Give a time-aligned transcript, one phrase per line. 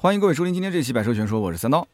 [0.00, 1.84] 欢迎各位收听今天这期《百车全说》，我是三刀。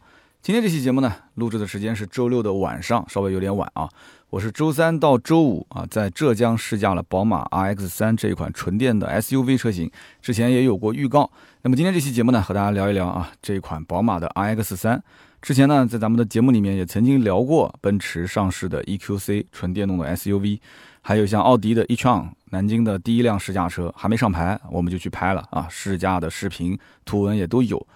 [0.42, 3.88] 今天这期节目呢，录制的时间是周六的晚上，稍微有点晚啊。
[4.28, 9.90] 我是周三到周五啊，在浙江试驾了宝马 RX 三这一款纯电的 SUV 车型，
[10.20, 11.30] 之前也有过预告。
[11.62, 15.02] 那么今天这期节目呢，和大家聊一聊啊，这一款宝马的 RX 三。
[15.44, 20.58] 之前呢，在咱们的节目里面也曾经聊过奔驰上市的 EQC 纯电动的 SUV，
[21.02, 27.86] 还有像奥迪的 e-tron，南京的第一辆试驾车还没上牌，我们就去拍了啊，试驾的视频、图文也都有。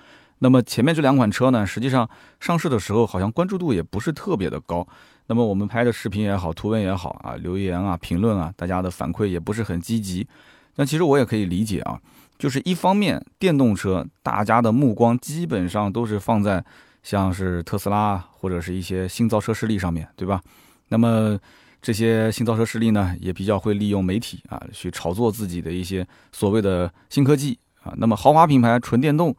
[0.40, 2.06] 那么前面这两款车呢，实际上
[2.38, 4.86] 上市的时候好像关注度也不是特别的高。
[5.28, 10.28] 那么我们拍的视频也好，图文也好啊，留言啊、评论啊，大家的反馈也不是很积极。
[10.76, 11.98] 那其实我也可以理解啊，
[12.38, 16.62] 就是一方面电动车大家的目光基本上都是放在
[17.02, 20.40] 像是特斯拉或者是一些新造车势力上面对吧？
[20.88, 21.38] 那么
[21.80, 27.92] 这些新造车势力呢，也比较会利用媒体啊去炒作自己的一些所谓的新科技啊。
[27.96, 29.36] 那么豪华品牌纯电动。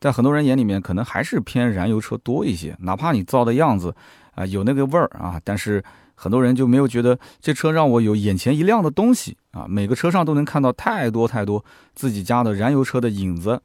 [0.00, 2.76] 在很多人眼里面，可能还是偏燃油车多一些。
[2.80, 3.94] 哪怕你造的样子
[4.34, 5.80] 啊有那个味儿啊，但是
[6.16, 9.64] 很多人就没有觉得这车让我有眼前一亮的东西啊。
[9.68, 13.62] 每个车上都能看到太多太多自己家的燃油车的影子，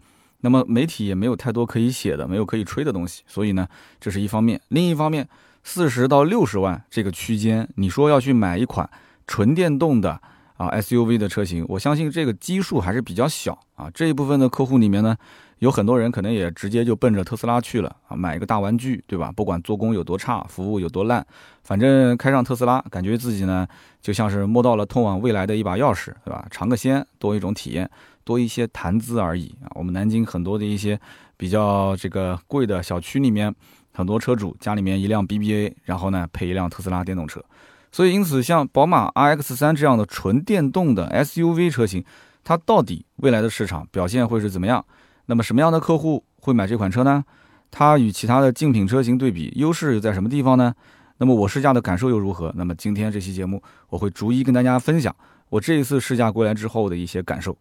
[0.47, 3.21] 那么媒体也没有太多可以写的，没有可以吹的东西。
[3.27, 3.67] 所以呢，
[3.99, 4.61] 这是一方面。
[4.69, 5.27] 另一方面，
[5.61, 8.89] 四十到六十万这个区间，你说要去买一款
[9.27, 10.11] 纯电动的
[10.55, 13.91] 啊 SUV 的车型，我相信这个基数还是比较小啊。
[13.93, 15.17] 这一部分的客户里面呢。
[15.59, 19.31] 有很多人可能也直接就奔着特斯拉去了啊，买一个大玩具，对吧？
[19.31, 21.25] 不管做工有多差，服务有多烂，
[21.63, 23.67] 反正开上特斯拉，感觉自己呢
[24.01, 26.45] 就像是摸到了通往未来的一把钥匙，对吧？
[26.51, 27.89] 尝个鲜，多一种体验，
[28.23, 29.71] 多一些谈资而已啊。
[29.73, 30.99] 我们南京很多的一些
[31.35, 33.51] 比较这个贵的小区里面，
[33.93, 37.43] 很多车主家里面一辆 BBA，然后呢配一辆特斯拉电动车，
[37.91, 42.05] 所以因此像宝马 RX 三这样的纯电动的 SUV 车型，
[42.43, 44.85] 它到底未来的市场表现会是怎么样？
[45.27, 47.23] 那么什么样的客户会买这款车呢？
[47.69, 50.73] 它与其他的竞品车型对比，优势又在什么地方呢？
[51.17, 52.51] 那么我试驾的感受又如何？
[52.55, 55.13] 那么今天这期节目，我会逐一跟大家分享
[55.49, 57.57] 我这一次试驾过来之后的一些感受。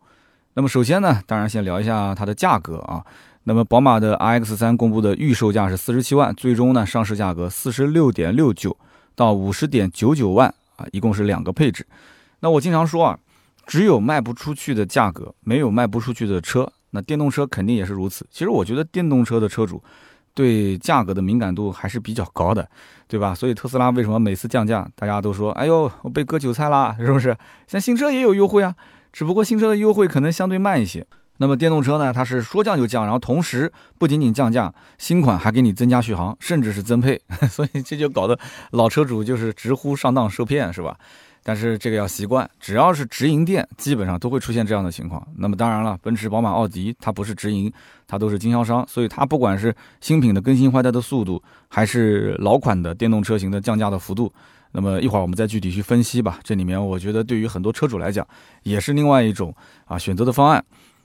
[0.54, 3.04] 那么首先呢，当然先聊一下它的价格啊。
[3.44, 8.76] 那么宝马的 RX 三公布的预售价是四十七万，最终呢上市价格四十六点六九
[9.14, 11.86] 到五十点九九万啊，一共是两个配置。
[12.40, 13.18] 那我经常说啊，
[13.66, 16.72] 只有卖不出去的价格，没有卖不出去的车。
[16.96, 18.26] 那电动车肯定也是如此。
[18.30, 19.82] 其实我觉得电动车的车主
[20.34, 22.66] 对价格的敏感度还是比较高的，
[23.06, 23.34] 对吧？
[23.34, 27.36] 所以特斯拉为什么每次降价，大家都说：“哎呦，我被割韭菜啦，是不是？”
[27.68, 28.74] 像新车也有优惠啊，
[29.12, 31.06] 只不过新车的优惠可能相对慢一些。
[31.38, 37.20] 那么电动车呢，它是说降就降，然后同时不仅仅降价，新款还给你增加续航，甚至是增配，
[37.50, 38.38] 所以这就搞得
[38.70, 40.96] 老车主就是直呼上当受骗，是吧？
[41.48, 45.24] 但是这个要习惯，只要是直营店，基本上都会出现这样的情况。
[45.36, 47.72] 那么当然了，奔驰、宝马、奥迪它不是直营，
[48.04, 54.32] 它都是经销商，所以它不管是新品的更新换代的速度，还是老款的电动车型的降价的幅度，
[54.72, 56.40] 那么一会儿我们再具体去分析吧。
[56.42, 58.26] 这里面我觉得对于很多车主来讲，
[58.64, 59.54] 也是另外一种
[59.84, 60.64] 啊选择的方案。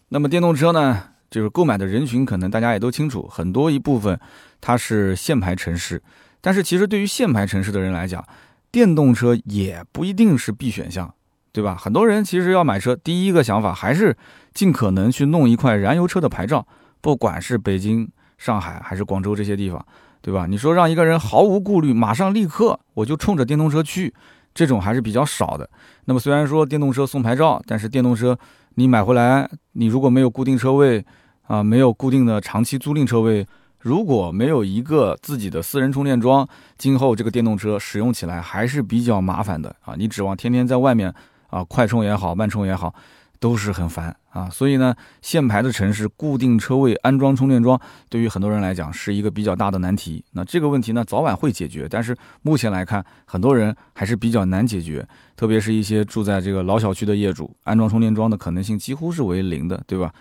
[0.10, 4.20] 那么电动车呢，就是购买的人群可能大家也都清楚，很多一部分
[4.60, 6.02] 它是限牌城市，
[6.42, 8.28] 但是其实对于限牌城市的人来讲，
[8.72, 11.14] 电动车也不一定是必选项，
[11.52, 11.76] 对吧？
[11.76, 14.16] 很多人其实要买车，第一个想法还是
[14.54, 16.66] 尽可能去弄一块燃油车的牌照，
[17.02, 19.86] 不管是北京、上海还是广州这些地方，
[20.22, 20.46] 对吧？
[20.46, 24.14] 你说让一个人毫无顾虑，马上立刻我就冲着电动车去，
[24.54, 25.70] 这种还是比较少的。
[26.06, 28.38] 那么虽然说电动车送牌照，但是电动车
[28.76, 31.06] 你买回来，你如果没有固定车位
[31.48, 33.46] 啊，没有固定的长期租赁车位。
[33.82, 36.48] 如果没有一个自己的私人充电桩，
[36.78, 39.96] 今后这个电动车使用起来还是比较麻烦的啊！
[39.98, 41.12] 你指望天天在外面
[41.50, 42.94] 啊快充也好，慢充也好，
[43.40, 44.48] 都是很烦啊。
[44.52, 50.24] 所以呢，限牌的城市固定车位安装充电桩，对于很多人来讲是一个比较大的难题。
[50.32, 55.04] 那这个问题呢，早晚会解决，但是目前来看，很多人还是比较难解决，
[55.36, 60.14] 特别是一些住在这个老小区的业主，安装充电桩的可能性几乎是为零的，对吧？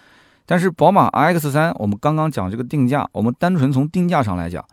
[0.51, 4.65] 但是宝马 X 三，我们刚刚讲这个定价，我们单纯从定价上来讲，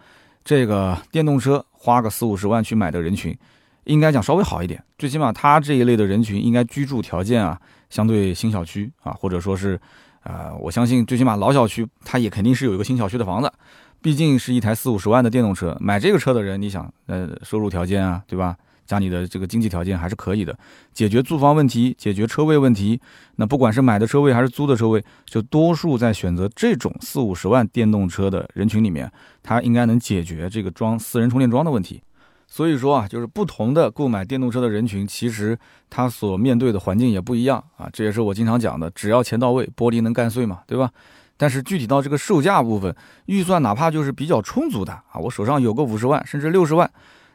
[0.44, 3.38] 这个电动车花个四五十万去买的人群，
[3.84, 4.84] 应该讲稍微好一点。
[4.98, 7.62] 最起码他这一类的人群，应该居住条件啊，
[7.92, 9.80] 相对新小区啊，或者说是，
[10.24, 13.54] 呃，我相信最起码老小区，他也肯定是有一个新小区的房子。
[14.02, 18.58] 毕竟是一台四五十万的电动车，买这个车的人，你想，呃，收入条件啊，对吧？
[18.88, 20.58] 家里的这个经济条件还是可以的，
[20.94, 23.00] 解决租房问题，解决车位问题。
[23.36, 29.12] 那不管是买的车位还是租的车位，就多数在选择这种四五十万电动车的人群里面，
[29.44, 32.02] 它应该能解决这个装私人充电桩的问题。
[32.50, 37.90] 所以说啊，就是不同的购买电动车的人群，其实他所面对的环境也不一样啊。
[37.92, 40.90] 这也是我经常讲的，只要钱到位，玻璃能干碎嘛，对吧？
[41.36, 42.96] 但是具体到这个售价部分，
[43.26, 46.90] 预算哪怕就是比较充足的啊，我手上有个五十万甚至六十万，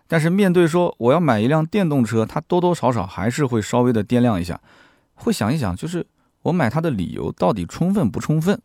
[0.06, 4.60] 但是面对说我要买一辆电动车，它多多少少还是会稍微的掂量一下，
[5.14, 6.06] 会想一想，就是
[6.42, 8.60] 我买它的理由到底充分不充分？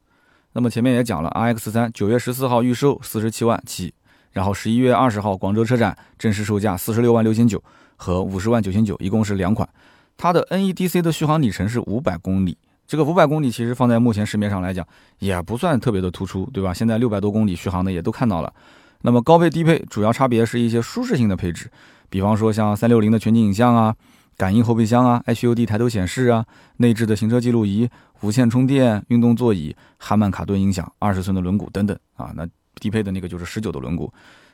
[0.53, 3.93] 那么前面也讲了，RX 三九月十四号预售四十七万起，
[4.31, 7.63] 然后十一月二十号广州车展正式售价四十六万六千九
[7.95, 9.67] 和五十万九千九，一共是两款。
[10.17, 12.57] 它的 NEDC 的续航里程是五百公里，
[12.87, 14.85] 这个五百公里其实放在目前市面上来讲
[15.19, 16.73] 也不算特别的突出，对吧？
[16.73, 18.51] 现在六百多公里续航的也都看到了。
[19.01, 21.69] 那么高配低配主要差别是一些舒适性的配置，
[22.09, 23.95] 比方说像三六零的全景影像啊、
[24.35, 26.45] 感应后备箱啊、HUD 抬头显示啊、
[26.77, 27.89] 内置的行车记录仪、
[28.21, 32.31] 无线充电、运动座椅、哈曼卡顿音响、二十寸的轮毂等等啊。
[32.35, 32.47] 那
[32.79, 34.11] 低配的那个就是十九的轮毂，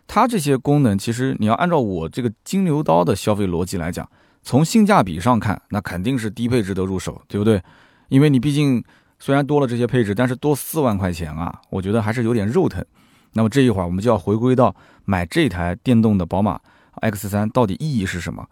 [0.07, 4.07] 它这些功能其实你要按照我这个金牛刀的消费逻辑来讲。
[4.45, 7.63] 从性价比上看，那肯定是低配值得入手，对不对？
[8.09, 8.83] 因为你毕竟
[9.17, 12.83] 虽然多了这些配置，但是多四万块钱啊，我觉得还是有点肉疼。
[13.33, 14.75] 那么这一会儿我们就要回归到
[15.05, 16.59] 买这台电动的宝马
[17.01, 18.45] X3 到底意义是什么？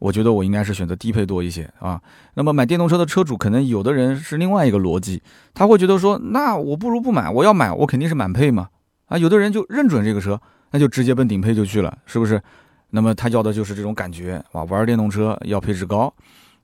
[0.00, 2.00] 我觉得我应该是选择低配多一些啊。
[2.34, 5.22] 那么买电动车的车主，可能有的人是另外一个逻辑，
[5.54, 8.68] 他会觉得说，那我不如不买，我要买我肯定是满配嘛。
[9.06, 10.38] 啊，有的人就认准这个车，
[10.72, 12.42] 那就直接奔顶配就去了，是不是？
[12.90, 16.12] 那么他要的就是这种感觉啊，玩电动车要配置高。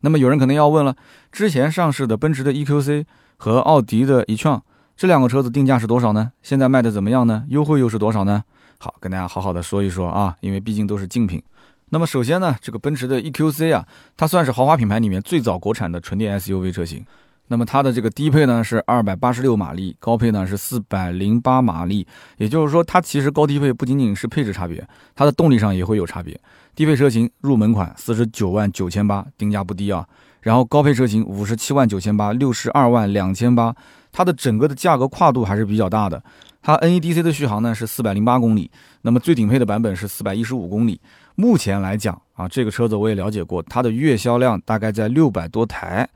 [0.00, 0.94] 那么有人可能要问了，
[1.30, 3.04] 之前上市的奔驰的 EQC
[3.36, 4.60] 和奥迪的 e-tron
[5.00, 6.30] 这两个车子定价是多少呢？
[6.42, 7.42] 现在卖的怎么样呢？
[7.48, 8.44] 优惠又是多少呢？
[8.76, 11.42] 好，跟大家好好的说一说啊，因为毕竟都是竞品。
[11.88, 17.02] 那么首先呢，这个奔驰的 EQC 啊，它算是豪华品牌里面最早国产的纯电 SUV 车型。
[17.48, 22.06] 那么它的这个低配呢是二百八十六马力，高配呢是四百零八马力。
[22.36, 26.38] 也就是说，它其实高低配不仅仅是配置差别，它的动力上也会有差别。
[26.74, 30.06] 低配车型入门款四十九万九千八，定价不低啊。
[30.42, 33.74] 然后高配车型五十七万九千八，六十二万两千八，
[34.12, 36.22] 它的整个的价格跨度还是比较大的。
[36.62, 38.70] 它 NEDC 的续航呢是四百零八公里，
[39.02, 41.00] 那么最顶配的版本是四百一十五公里。
[41.34, 46.06] 目前来讲啊，这个车子我也了解过，它的月销量大概在六百多台。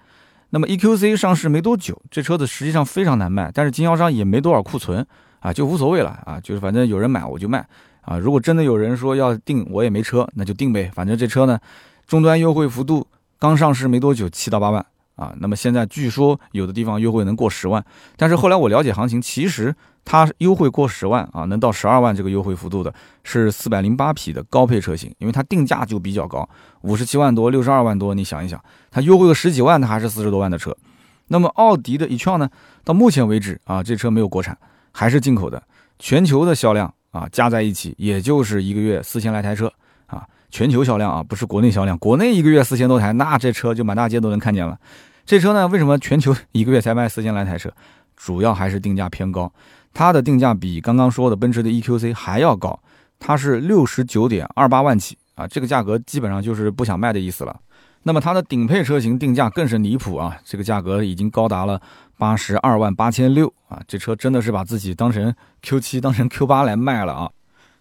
[0.50, 5.05] 那么 EQC 上市没多久，这车子实际上非常难卖，但是经销商也没多少库存
[5.41, 7.67] 啊，就无所谓了啊，就是反正有人买我就卖
[8.02, 8.19] 啊。
[8.19, 10.91] 如果真的有人说要订，我也没车，那就订呗。
[10.94, 11.58] 反正这车呢，
[12.06, 13.06] 终端优惠幅度
[13.38, 14.85] 刚上市没多久，七到八万
[15.17, 15.35] 啊。
[15.39, 17.85] 那么现在据说有的地方优惠能过十万，
[18.17, 19.75] 但是后来我了解行情，其实。
[20.07, 26.47] 它优惠过十万啊，能到十二万这个优惠幅度的是四百零八匹的高配车型，因为它定价就比较高，
[26.83, 30.77] 五十七万多、六十二万多，你想一想，它优惠个十几万，它还是四十多万的车。
[31.29, 32.51] 那么奥迪的 e-tron 呢，
[32.85, 34.55] 到目前为止啊，这车没有国产，
[34.93, 35.63] 还是进口的，
[35.99, 39.73] 全球的销量啊加在一起，也就是一个月四千来台车
[40.05, 44.79] 啊，全球销量啊，不是国内销量，国内一个月四千多台，那这车就满大街都能看见了。
[45.27, 47.69] 这车呢，为什么全球一个月才卖四千来台车？
[48.17, 49.53] 主要还是定价偏高。
[49.93, 52.79] 它的定价比刚刚说的奔驰的 EQC 还要高，
[53.19, 57.56] 它是六十九点二八万起啊，这个价格基本上就是不想卖的意思了。
[58.05, 61.83] 那么它的顶配车型定价更是离谱啊，这个价格已经高达了
[62.17, 65.35] 八十二万八千六啊，这车真的是把自己当成
[65.65, 67.29] Q7 当成 Q8 来卖了啊。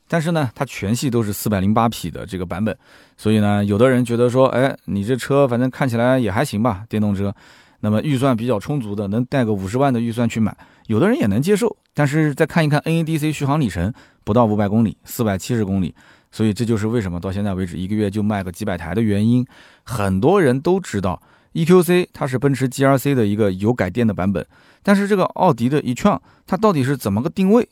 [0.08, 2.78] 但是呢，它全系都是四百零八匹的这个版本，
[3.18, 7.34] 所以呢，有的人觉得说，哎，你这车反正看起来也还行吧，电动车。
[7.80, 10.56] 那么预算比较充足的，能带个五十万的预算去买，
[10.88, 11.76] 有的人也能接受。
[11.94, 15.94] 但是再看一看 NEDC 续航里程，不到五百公里，四百七十公里，
[16.32, 19.46] 所以这就是为什么到现在为止一个月就卖个几百台的原因。
[19.84, 21.22] 很多人都知道
[21.54, 24.46] EQC 它是奔驰 GRC 的一个油改电的版本，
[24.82, 27.68] 但是这个奥迪的 e-tron 它到底是怎么个定位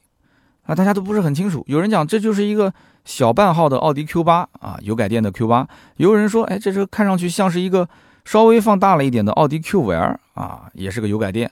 [0.64, 0.76] 啊？
[0.76, 1.64] 大家都不是很清楚。
[1.68, 2.74] 有人讲这就是一个
[3.06, 5.68] 小半号的奥迪 Q8 啊，油改电的 Q8。
[5.98, 7.88] 有人说，哎，这车看上去像是一个。
[8.24, 11.50] 稍微放大了一点的奥迪 Q5L 啊，也是个油改电。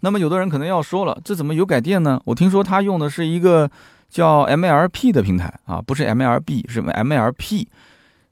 [0.00, 2.20] 那么有的人可能要说了，这怎么油改电呢？
[2.26, 3.68] 我听说它用的是一个
[4.10, 7.66] 叫 MLP 的平台啊，不是 MLB，是 MLP。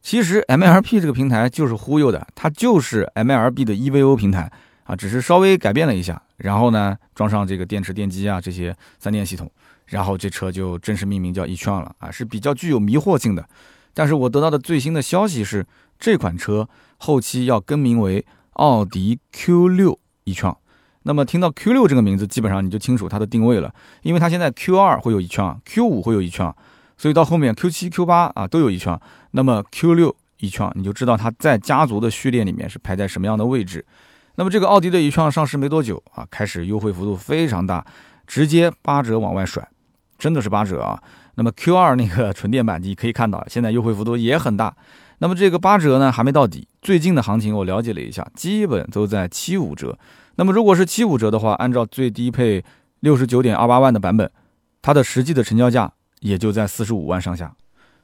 [0.02, 4.52] 其实 MLP 这个平台就是忽悠的，它就是 MLB 的 EVO 平台
[4.85, 9.50] 啊，只是稍微改变了一下，然后呢装上这个电池电机啊这些三电系统，
[9.88, 13.49] 然后这车就正式命名叫 e-tron 了啊，是比较具有迷惑性的。
[13.92, 15.66] 但是我得到的最新的消息是，
[15.99, 16.68] 这款车。
[17.00, 20.57] 后期要更名为奥迪 Q6 e-tron，
[21.04, 26.52] 那么听到 Q6 这个名字，基本上你就清楚它的定位了，因为它现在 Q2 会有 e-tron，Q5 会有 e-tron，
[26.97, 28.99] 所以到后面 Q7、Q8 啊都有 e-tron，
[29.30, 33.87] 那么 Q6 e-tron 你就知道它在家族的序列里面是排在什么样的位置。
[34.35, 37.87] 那么这个奥迪的 e-tron 上市没多久啊，开始优惠幅度非常大，
[38.26, 39.68] 直接八折往外甩，
[40.18, 41.00] 真的是八折啊。
[41.37, 44.75] 那么 Q2 那个纯电版你可以看到，现在优惠幅度也很大。
[45.20, 49.98] 那么这个八折呢还没到底，最近的行情我了解了一下，基本都在七五折。
[50.37, 52.64] 那么如果是七五折的话，按照最低配
[53.00, 54.30] 六十九点二八万的版本，
[54.82, 57.52] 它的实际的成交价也就在四十五万上下。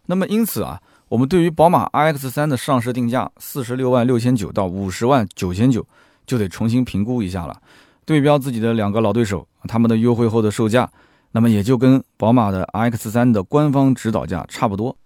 [0.06, 5.86] 那么因此啊，我们对于宝马 iX 三的上市定价四十六万六千九到五十万九千九，
[6.26, 7.60] 就得重新评估一下了。
[8.04, 10.90] 对标自己的两个老对手，他们的优惠后的售价，
[11.36, 14.96] 那么也就跟宝马的 iX 三的官方指导价差不多。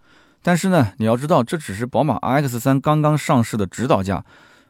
[0.42, 4.22] 但是呢，你要知道，这只是宝马 iX 三刚刚上市的指导价，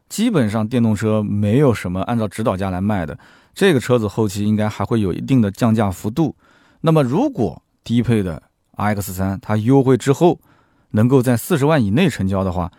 [0.08, 3.18] 基本上电动车没有什么按照指导价来卖的。
[3.52, 6.36] 这个车子后期应该还会有一定的降价幅度。
[6.82, 8.40] 那么，如果低配的
[8.76, 10.38] iX 三它优惠之后
[10.92, 12.70] 能够在四十万以内成交的话，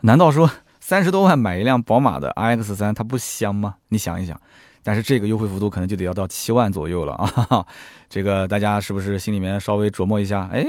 [0.00, 0.50] 难道说
[0.80, 3.76] 三十多万买一辆宝马的 iX 三它不香吗？
[3.90, 4.38] 你想一想。
[4.84, 7.66] 但是这个优惠幅度可能就得要到七万左右了 啊哈哈！
[8.08, 10.48] 这个大家是不是心里面稍微琢磨一下？
[10.52, 10.64] 哎，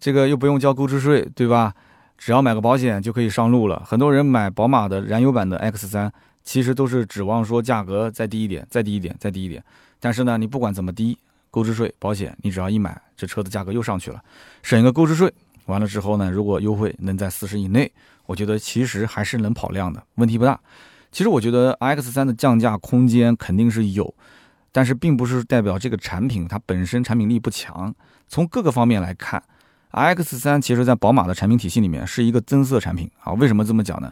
[0.00, 1.74] 这个又不用交购置税，对吧？
[2.16, 3.82] 只要买个保险就可以上路了。
[3.84, 6.12] 很多人买宝马的燃油版的 X 三，
[6.44, 9.62] 其实都是指望说价格再低一点，再低一点，再低一点。
[9.98, 11.18] 但是呢，你不管怎么低，
[11.50, 14.22] 购置税、保险，你只要一买，这车的价格又上去了。
[14.62, 15.32] 省一个购置税，
[15.66, 17.90] 完了之后呢，如果优惠能在四十以内，
[18.26, 20.60] 我觉得其实还是能跑量的，问题不大。
[21.12, 24.12] 其实我觉得 X 三的降价空间肯定是有，
[24.72, 27.94] 但是并不是代表这个产品它本身产品力不强。
[28.26, 29.40] 从各个方面来看
[29.90, 33.34] ，X 三其实在宝马的产品体系里面是一个增色产品啊。
[33.34, 34.10] 为什么这么讲呢？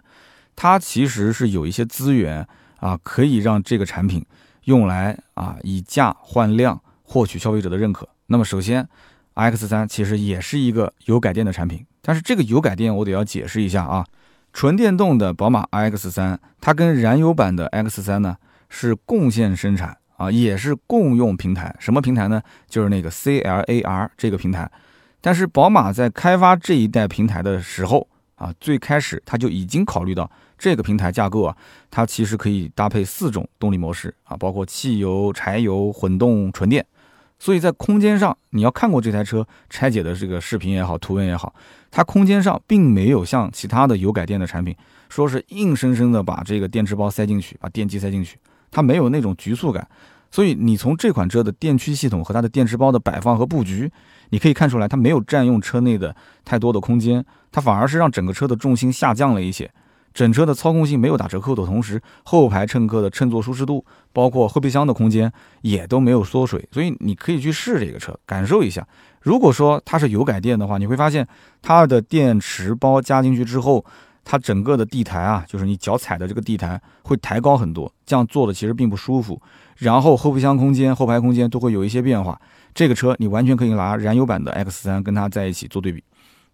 [0.54, 2.46] 它其实是有一些资源
[2.80, 4.22] 啊，可以让这个产品
[4.64, 8.06] 用来啊以价换量，获取消费者的认可。
[8.26, 8.86] 那么首先
[9.32, 14.04] ，X 三其实也是一个油改电的产品，但是这个油改电我得要解释一下啊。
[14.52, 18.36] 纯电动的宝马 iX 三，它跟燃油版的 X 三呢
[18.68, 21.74] 是共线生产啊，也是共用平台。
[21.78, 22.42] 什么平台呢？
[22.68, 24.70] 就是那个 CLAR 这个平台。
[25.20, 31.56] 但是宝马在开发这一代平台的时候啊，最开始它就已经考虑到这个平台架构啊，
[31.90, 36.84] 它其实可以搭配四种动力模式啊，包括汽油、柴油、混动、纯电。
[37.38, 41.54] 所以在空间上，你要看过这台车拆解的这个视频也好，图文也好，
[41.90, 44.76] 它空间上并没有像其他的油改电的产品，
[45.08, 48.38] 说是硬生生的把这个电池包塞进去，把电机塞进去，
[48.70, 49.86] 它没有那种局促感。
[50.30, 53.90] 所以你从这款车的电驱系统和它的电池包的摆放和布局，
[54.28, 59.68] 你可以看出来，它没有占用车内的太多的空间，它反而是让整个车的重心下降了一些。
[60.12, 68.86] 整车的操控性没有打折扣的同时，后排乘客的乘坐舒适度，包括后备箱的空间也都没有缩水，所以你可以去试这个车，感受一下。
[69.20, 71.26] 如果说它是油改电的话，你会发现
[71.62, 73.84] 它的电池包加进去之后，
[74.24, 79.40] 它整个的地台啊，就是你脚踩的这个地台会抬高很多，这样坐的其实并不舒服。
[79.76, 82.38] 然后后备箱空间、后排空间都会有一些变化。
[82.74, 86.02] 这个车你完全可以拿燃油版的 X3 跟它在一起做对比。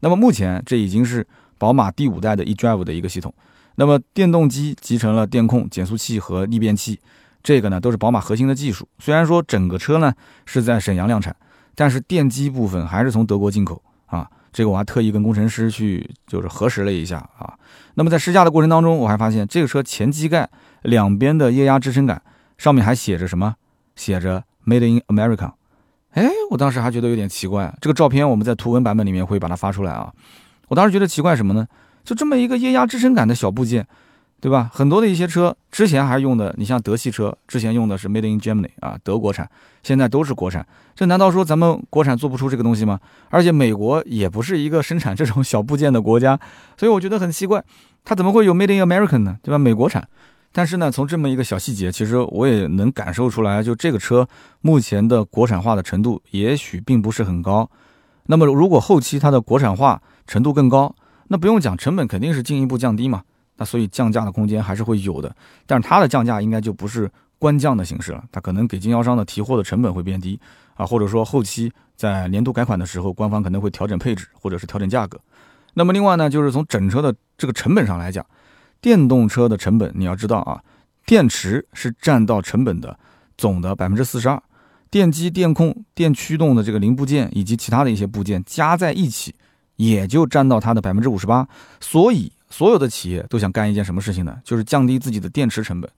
[0.01, 1.27] 那么目前这已经是。
[1.59, 3.33] 宝马第五代的 eDrive 的一个系统，
[3.77, 7.01] 那么电动机集成了电控、减速器和逆变器，
[7.43, 8.89] 这个呢都是宝马核心的技术。
[8.99, 10.13] 虽然说整个车呢
[10.45, 11.35] 是在沈阳量产，
[11.75, 14.29] 但是电机部分还是从德国进口啊。
[14.53, 17.53] 这个我还特意跟工程师去就是核实了一下啊。
[17.95, 20.49] 那么在试驾的过程当中，我还发现这个车前机盖
[20.83, 22.23] 两边的液压支撑杆
[22.57, 23.57] 上面还写着什么？
[23.95, 25.53] 写着 Made in America。
[26.13, 27.77] 哎，我当时还觉得有点奇怪。
[27.83, 30.11] 这个照片我们在图文版本里面会把它发出来啊。
[30.69, 31.67] 我当时觉得奇怪什么呢？
[32.05, 33.87] 就这么一个液压支撑杆的小部件，
[34.41, 34.71] 对吧？
[34.73, 39.49] 很多的一些车之前还用的，你像德系车之前用的是 Made in Germany 啊，德国产，
[39.83, 40.67] 现在都是国产。
[40.95, 43.01] 这难道说咱们国产做不出这个东西吗？
[43.31, 46.39] 而且美国也不是一个生产这种小部件的国家，
[46.77, 47.63] 所以我觉得很奇怪，
[48.05, 49.37] 它怎么会有 Made in American 呢？
[49.43, 49.59] 对吧？
[49.59, 50.07] 美国产。
[50.53, 54.27] 但是呢，从这么一个小细节，其实我也能感受出来，就这个车
[54.63, 57.69] 目前的国产化的程度也许并不是很高。
[58.27, 60.95] 那么如果后期它的国产化，程度更高，
[61.29, 63.23] 那不用讲，成本肯定是进一步降低嘛。
[63.57, 65.35] 那所以降价的空间还是会有的，
[65.67, 70.39] 但是它的降价应该就不是官降的形式了，它可能给经销商的提货的成本会变低
[70.75, 75.19] 啊，或者说后期在年度改款的时候，官方可能会调整配置或者是调整价格。
[75.73, 78.25] 那么另外呢，就是从整车的这个成本上来讲，
[78.81, 80.61] 电动车的成本你要知道啊，
[81.07, 82.99] 电池是占到成本的
[83.39, 84.43] 总的百分之四十二，
[84.91, 89.35] 电机、电控、电驱动的这个零部件以及其他的一些部件加在一起。
[89.77, 91.47] 也就占到它的百分之五十八，
[91.81, 94.39] 所以所有的企业都想干一件什么事情呢？
[94.43, 95.91] 就是降低自己的电池成本。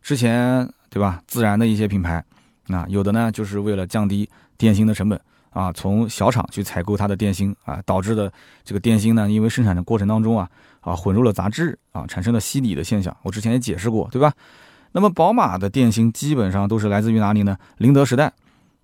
[0.00, 1.20] 之前对吧？
[1.26, 2.24] 自然的一些品牌，
[2.68, 13.16] 啊，有的呢就是为了降低电芯的成本啊，从小厂去采购它的电芯啊，导致的这个电芯呢，因为生产的过程当中啊啊混入了杂质啊，产生了吸锂的现象。
[13.24, 14.32] 我之前也解释过，对吧？
[14.96, 17.54] 那么宝马的电芯基本上都是来自于哪里呢？
[17.76, 18.32] 宁德时代。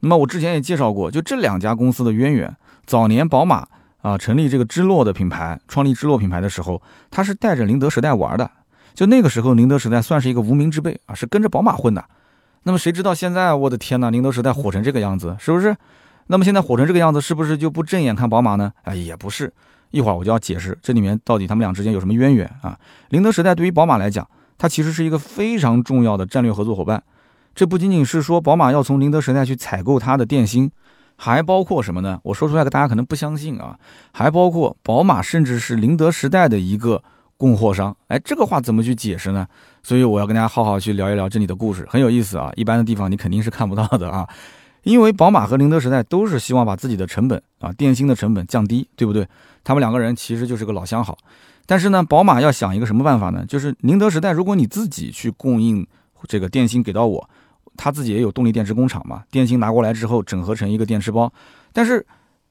[0.00, 2.54] 那么我之前也介绍过，就这两家公司的渊源，
[2.84, 3.66] 早年宝马。
[4.02, 8.50] 啊，成立这个芝洛的品牌，创立芝洛品牌的时候，他是带着宁德时代玩的。
[8.92, 12.04] 就那个时候，宁德时代算是一个无名之辈啊，是跟着宝马混的。
[12.64, 15.74] 那么谁知道现在，我的天呐，宁德时代火成这个样子，是不是？
[16.26, 18.70] 那么现在火成这个样子，是不是就不正眼看宝马呢？
[18.82, 19.50] 哎，也不是。
[19.92, 22.76] 一会儿我就要解释这里面到底他们俩之间有什么渊源啊。
[23.10, 24.28] 宁德时代对于宝马来讲，
[24.62, 27.02] 它其实是一个非常重要的战略合作伙伴。
[27.52, 30.70] 这不仅仅是说宝马要从宁德时代去采购它的电芯，
[31.16, 32.20] 还包括什么呢？
[32.22, 33.76] 我说出来，大家可能不相信啊。
[34.12, 37.02] 还包括宝马甚至是宁德时代的一个
[37.36, 37.96] 供货商。
[38.06, 39.44] 哎，这个话怎么去解释呢？
[39.82, 42.52] 所以我要跟大家好好去聊一聊这里的故事，很有意思啊。
[42.54, 44.28] 一般的地方你肯定是看不到的啊。
[44.84, 49.26] 因为宝马和宁德时代都是希望把自己的成本啊，电芯的成本降低，对不对？
[49.64, 51.18] 他们两个人其实就是个老相好。
[51.66, 53.44] 但是呢，宝马要想一个什么办法呢？
[53.46, 55.86] 就是宁德时代，如果你自己去供应
[56.28, 57.30] 这个电芯给到我，
[57.76, 61.32] 他自己也有动力电池工厂嘛，电芯拿过来之后整合成一个电池包。
[61.72, 62.06] 但是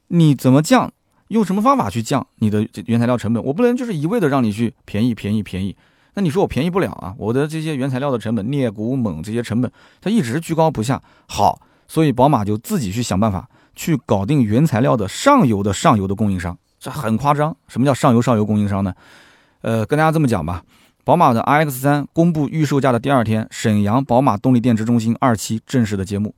[0.07, 0.91] 你怎么降？
[1.27, 3.43] 用什么方法去降你的原材料成本？
[3.43, 5.75] 我不能就是一味的让你去便宜便宜便宜。
[6.13, 7.15] 那你说我便宜不了啊？
[7.17, 11.01] 我的这些原材料的成本，镍、钴、锰这些成本，它一直居高不下。
[11.27, 11.61] 好。
[11.87, 17.55] 所以宝马就自己去想办法去搞定原材料的上游的上游的供应商，这很夸张。
[17.67, 18.91] 什么叫上游上游供应商呢？
[19.61, 20.63] 呃，跟大家这么讲吧，
[21.03, 26.33] 宝马的 iX 三公布预售价的第二天，沈阳宝马动力电池中心二期正式的揭幕。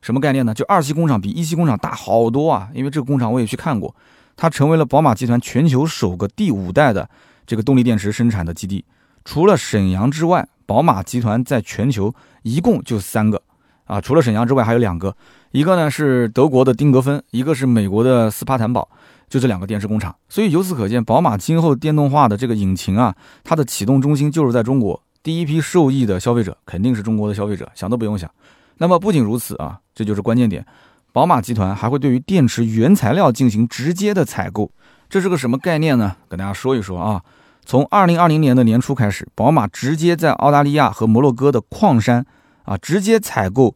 [0.00, 0.54] 什么概念呢？
[0.54, 2.68] 就二期工厂比一期工厂大好多啊！
[2.72, 3.92] 因为这个工厂我也去看过，
[4.36, 7.10] 它成为了宝马集团全球首个第五代的
[7.44, 8.84] 这个动力电池生产的基地。
[9.24, 13.42] 除了沈阳之外，宝马集团在全球一共就三个。
[13.86, 15.16] 啊，除了沈阳之外，还有两个，
[15.50, 18.88] 一个呢是德国的丁格芬，一个是美国的斯帕坦堡，
[19.28, 20.14] 就这两个电池工厂。
[20.28, 25.02] 所以由此可见，宝马今后电动化的这个引擎啊，它的启动中心就是在中国。
[25.22, 28.30] 第一批受益的消费者肯定是中国的消费者，想都不用想。
[28.78, 30.64] 那么不仅如此啊，这就是关键点，
[31.12, 34.70] 宝马集团还会对于电池原材料进行直接的采购，
[35.08, 36.16] 这是个什么概念呢？
[36.28, 37.22] 跟大家说一说啊。
[37.64, 42.24] 从二零二零年的年初开始，宝马直接在澳大利亚和摩洛哥的矿山。
[42.64, 43.74] 啊，直接采购，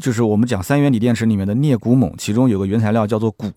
[0.00, 3.52] 就是我们讲三元锂电池里面的镍、钴、锰，其中有个原材料叫做钴，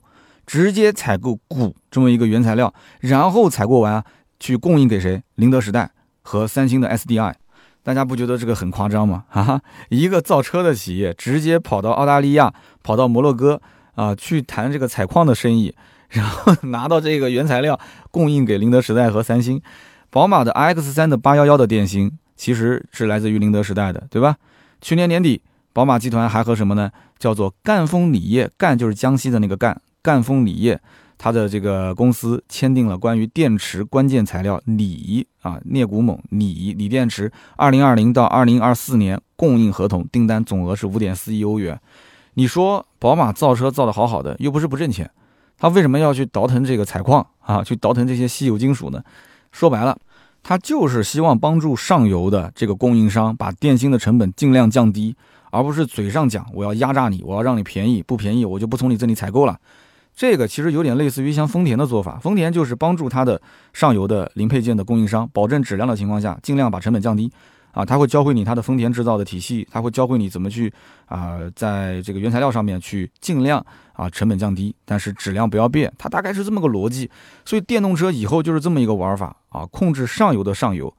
[0.45, 4.03] 直接采购钴这么一个原材料，然后采购完
[4.39, 5.23] 去供应给谁？
[5.35, 5.91] 宁德时代
[6.21, 7.33] 和三星的 SDI，
[7.83, 9.25] 大家不觉得这个很夸张吗？
[9.29, 13.61] 哈哈，一个造车的企业直接跑到澳大利亚，跑到摩洛哥
[13.95, 15.73] 啊，去谈这个采矿的生意，
[16.09, 17.79] 然后拿到这个原材料
[18.11, 19.61] 供应给宁德时代和三星。
[20.09, 24.37] 宝马的 X 三的八幺幺的电芯其实是来自于宁德时代的，对吧？
[24.81, 25.41] 去年年底，
[25.73, 26.91] 宝马集团还和什么呢？
[27.19, 30.79] 叫做赣锋锂业，赣就是江西的那个赣，赣锋锂业，
[31.17, 41.79] 它的这个公司签订了关于电池关键材料锂啊镍钴锰锂锂电池二零二零到二零二四年供应合同，订单总额是五点四亿欧元。
[42.35, 45.09] 你说宝马造车造的好好的，又不是不挣钱，
[45.57, 47.63] 他为什么要去倒腾这个采矿啊？
[47.63, 49.03] 去倒腾这些稀有金属呢？
[49.51, 49.97] 说白了。
[50.47, 55.15] 他就是希望帮助上游的这个供应商把电芯的成本尽量降低，
[55.49, 59.59] 而不是嘴上讲我要压榨你，我要让你便宜，不便宜我就不从你这里采购了。
[60.15, 63.41] 这个其实有点类似于像丰田的做法，丰田就是帮助它的
[63.73, 67.31] 上游的零配件的供应商，保证质量的情况下，尽量把成本降低。
[67.73, 70.71] 啊，他会教会你他的丰田制造的体系，他会教会你怎么去
[71.07, 77.11] 啊，在这个原材料上面去尽量啊成本降低，但是质量不要变，它大概是这么个逻辑。
[77.43, 80.93] 所以电动车以后就是这么一个玩法啊，控制上游的上游。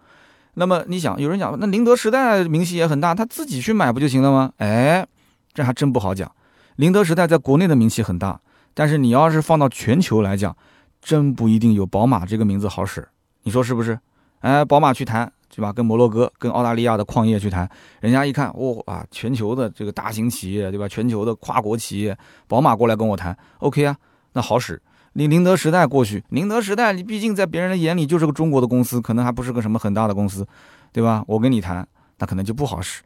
[0.53, 4.53] 那么你想，有人讲，那宁德时代名气也很大，他自己去买不就行了吗？
[4.59, 5.07] 哎，
[5.55, 6.31] 这还真不好讲。
[6.77, 8.39] 宁德时代在国内的名气很大，
[8.77, 10.55] 但是你要是放到全球来讲，
[11.01, 13.09] 真不一定有宝马这个名字好使。
[13.43, 13.99] 你说是不是？
[14.41, 15.33] 哎，宝马去谈。
[15.49, 15.73] 对吧？
[15.73, 17.67] 跟摩洛哥、跟澳大利亚的矿业去谈，
[18.01, 20.87] 人家一看，哦啊，全球的这个大型企业，对吧？
[20.87, 22.15] 全球的跨国企业，
[22.47, 23.97] 宝马过来跟我谈，OK 啊，
[24.35, 24.83] 那好使。
[25.15, 30.47] 你宁德时代过去，宁德时代，你毕竟在别人的眼里就是个中国的公司，可能还不是个什么很大的公司，
[30.93, 31.25] 对吧？
[31.27, 31.87] 我跟你谈，
[32.19, 33.03] 那可能就不好使。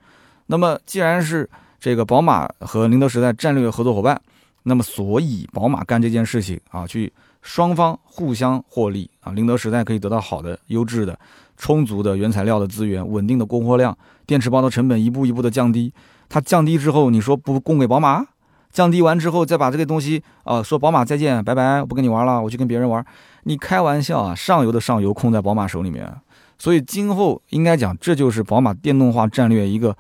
[0.46, 4.20] 那么既然是这个宝马和宁德时代战略合作伙伴，
[4.70, 11.18] 那么所以宝马干这件事情啊，去双方互相获利啊，宁德时代可以得到好的、优质的。
[11.56, 13.94] 充足的原材料的资源，稳定的供货量，
[14.26, 15.92] 电池包的成本一步一步的降低。
[16.28, 18.24] 它降低之后，你说不供给宝马？
[18.70, 23.04] 降低完之后再把这个东西啊，说宝马再见，拜拜，我不跟你玩了，我去跟别人玩。
[23.42, 24.34] 你开玩笑啊？
[24.34, 26.10] 上游的上游控在宝马手里面，
[26.56, 29.94] 所以今后应该讲，这就是宝马电动化战略一个，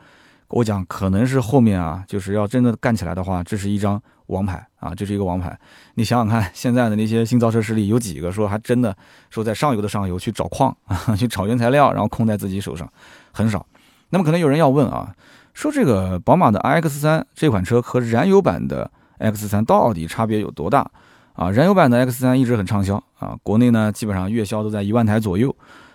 [0.48, 4.00] 我讲可能是后面啊，就是要真的干起来的话，这是一张。
[4.30, 5.58] 王牌啊，这是一个王牌。
[5.94, 8.96] 你想想看，现在的那些新造车势力有几个说还真的
[9.28, 12.90] 说在上游的上游去找矿啊，去找原材料，然后控在自己手上，
[13.32, 13.66] 很少。
[14.10, 15.14] 那么可能有人要问啊，
[15.52, 20.90] 说这个宝马的 X 三这款车和燃油版的 X 三到底差别有多大
[21.34, 21.50] 啊？
[21.50, 25.54] 燃油版的 X 三一直很畅销啊，国内呢基本上月销都在一万台左右，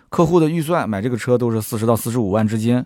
[0.10, 2.86] 客户的预算买这个车都是四十到四十五万之间。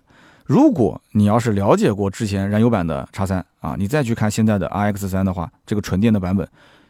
[0.50, 6.44] 如果你要是了解过之前燃油版的叉三啊，你再去看现在的 RX 三的话，这个纯电的版本，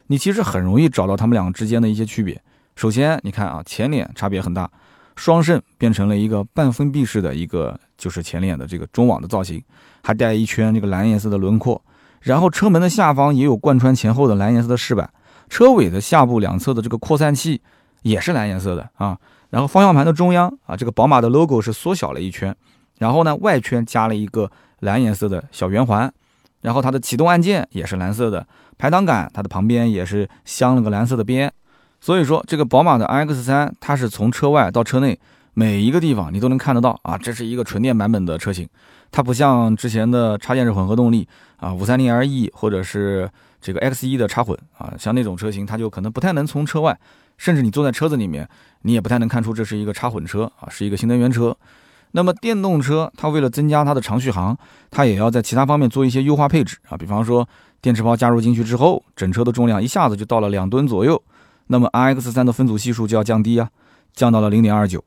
[0.07, 2.41] 你其实很容易找到它们两个之间的一些区别。
[2.75, 4.71] 首先，你看啊，前脸差别很大，
[5.15, 9.63] 双肾变成了一个半封闭式的一个，就是前脸的这个中网的造型，
[10.03, 11.83] 还带一圈这个蓝颜色的轮廓。
[12.23, 15.13] 然后车门的下方也有贯穿前后的蓝颜色的饰板，
[15.51, 17.61] 车尾的下部两侧的这个扩散器
[18.01, 19.19] 也是蓝颜色的啊。
[19.51, 22.57] 然后方向盘的中央啊，这个宝马的 logo 是缩小了一圈，
[23.01, 24.49] 然后呢外圈加了一个
[24.81, 26.13] 蓝颜色的小圆环，
[26.61, 31.51] 然后它的启动按键也是蓝色的，排挡杆它的旁边也是镶了个蓝色的边。
[31.99, 35.19] 所以说，这个宝马的 iX 三，它是从车外到车内
[35.53, 38.69] 每一个地方你都能看得到啊，这是一个纯电版本的车型，
[39.11, 43.29] 它不像之前的插电式混合动力啊，五三零 LE 或者是
[43.61, 46.99] 这个 X 一的插混啊，像那种车型，它就可能不太能从车外，
[47.37, 48.49] 甚至你坐在车子里面，
[48.83, 51.57] 你也不太能看出这是一个插混车啊，是一个新能源车。
[52.13, 54.57] 那么电动车，它为了增加它的长续航，
[54.91, 57.49] 它也要在其他方面做一些优化配置啊，比方说
[57.81, 61.23] 电池包加入进去之后，整车的重量一下子就到了两吨左右。
[61.69, 63.69] 那么 iX 三的分组系数就要降低啊，
[64.13, 65.03] 降到了零点二九，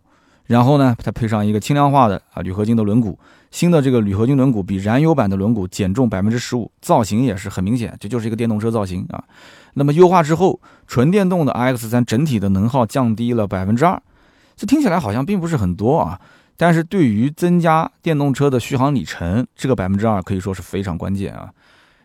[0.46, 3.16] 然后呢，它配上一个轻量化的啊铝合金的轮毂，
[3.52, 9.22] 新的这个铝合金轮毂比燃油版的轮毂减重百分之十五，造型也是很明显，这就是一个电动车造型啊。
[9.74, 14.02] 那么优化之后，纯电动的 iX 三整体的能耗降低了百分之二，
[14.56, 16.18] 这听起来好像并不是很多啊，
[16.56, 21.50] 但是对于增加电动车的续航里程，这个百分之二可以说是非常关键啊。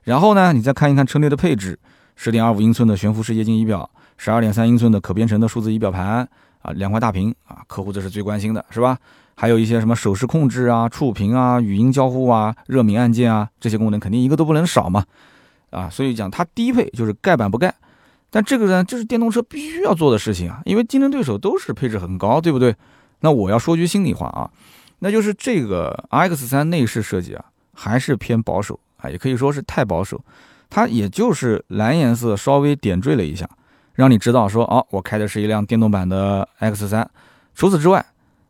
[0.04, 1.78] 然后呢，你再看一看车内的配置，
[2.16, 3.88] 十点二五英寸的悬浮式液晶仪表。
[4.16, 6.28] 十二点三英寸的可编程的数字仪表盘
[6.61, 8.98] 啊，两块大屏啊，客户这是最关心的，是吧？
[9.37, 15.04] 还有一些什么手势控制啊、触屏啊、语音交互啊、热敏按键啊，这些功能肯定一个都不能少嘛，
[15.70, 17.72] 啊，所以讲它低配就是盖板不盖，
[18.28, 22.74] 但这个呢，就是电动车必须要做的事情啊，因为竞争对手都是配置很高，对不对？
[23.20, 24.50] 那我要说句心里话啊，
[25.00, 30.22] 那就是这个 X 三内饰设计啊，还是偏保守啊，也可以说是太保守，
[30.70, 33.48] 它也就是蓝颜色稍微点缀了一下。
[33.94, 37.11] 让你知道说哦，我开的是一辆电动版的 X 三。
[37.54, 38.07] 除此之外，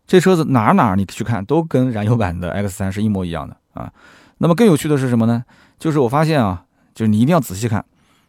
[0.06, 3.90] 这车子哪哪你去看都跟燃油版的 X 三是一模一样的啊。
[4.36, 5.42] 那么更有趣的是什么呢？
[5.78, 7.82] 就是我发现啊，就是你一定要仔细看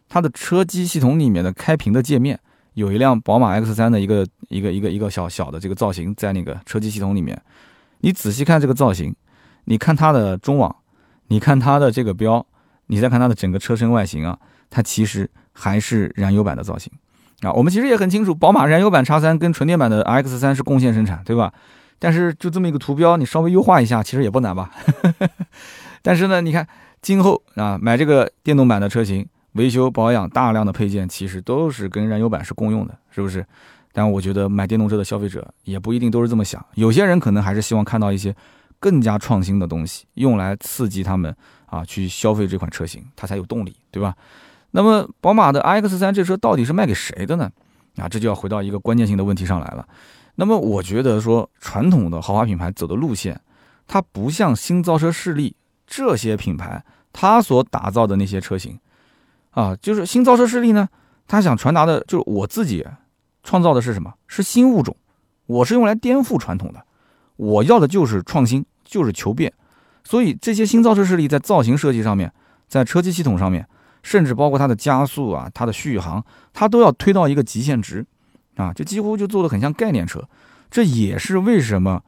[0.08, 2.40] 它的车机系统里面的开屏的界面，
[2.74, 7.40] 有一辆宝马 X 三的一个一个一个一个小小的这个造型在那个车机系统里面。
[8.00, 9.14] 你仔细看这个造型，
[9.64, 10.74] 你看它的中网，
[11.28, 12.46] 你看它的这个标，
[12.86, 14.38] 你再看它的整个车身外形啊，
[14.70, 16.92] 它其实还是燃油版的造型。
[17.42, 21.52] 啊，我们其实也很清楚，宝马燃油版 X 三跟纯电版的 X 三是共线生产，对吧？
[21.98, 24.70] 但是就这么一个图标，你稍微优化一下，其实也不难吧？
[26.02, 26.66] 但是呢，你看
[27.02, 33.44] 今后啊，买这个电动版的车型，维修保养大量的配件，其实都是跟燃油版是共用的，是不是？
[33.92, 38.34] 但我觉得买电动车的消费者也不一定都是这么想，有些人可能还是希望看到一些
[38.78, 41.34] 更加创新的东西，用来刺激他们
[41.66, 44.14] 啊去消费这款车型，它才有动力，对吧？
[44.70, 47.50] 那么，宝马的 iX 三这车到底是卖给谁的呢？
[47.96, 49.84] 啊，这就要回到一个关键性的问题上来了。
[50.36, 53.40] 那么，我觉得说传统的豪华品牌走的路线，
[53.88, 55.56] 它不像新造车势力
[55.88, 58.78] 这些品牌，它所打造的那些车型，
[59.50, 60.88] 啊，就是新造车势力呢，
[61.26, 62.86] 他想传达的就是我自己
[63.42, 64.12] 创造的是什么？
[64.26, 64.96] 是新物种，
[65.46, 66.84] 我是用来颠覆传统的，
[67.36, 69.52] 我要的就是创新，就是求变。
[70.04, 72.32] 所以，这些新造车势力在造型设计上面，
[72.68, 73.66] 在车机系统上面。
[74.02, 78.06] 甚至包括它的加速啊，它的续航，它都要推到一个极限值，
[78.56, 80.26] 啊，就几乎就做的很像概念车。
[80.70, 82.02] 这也是为什么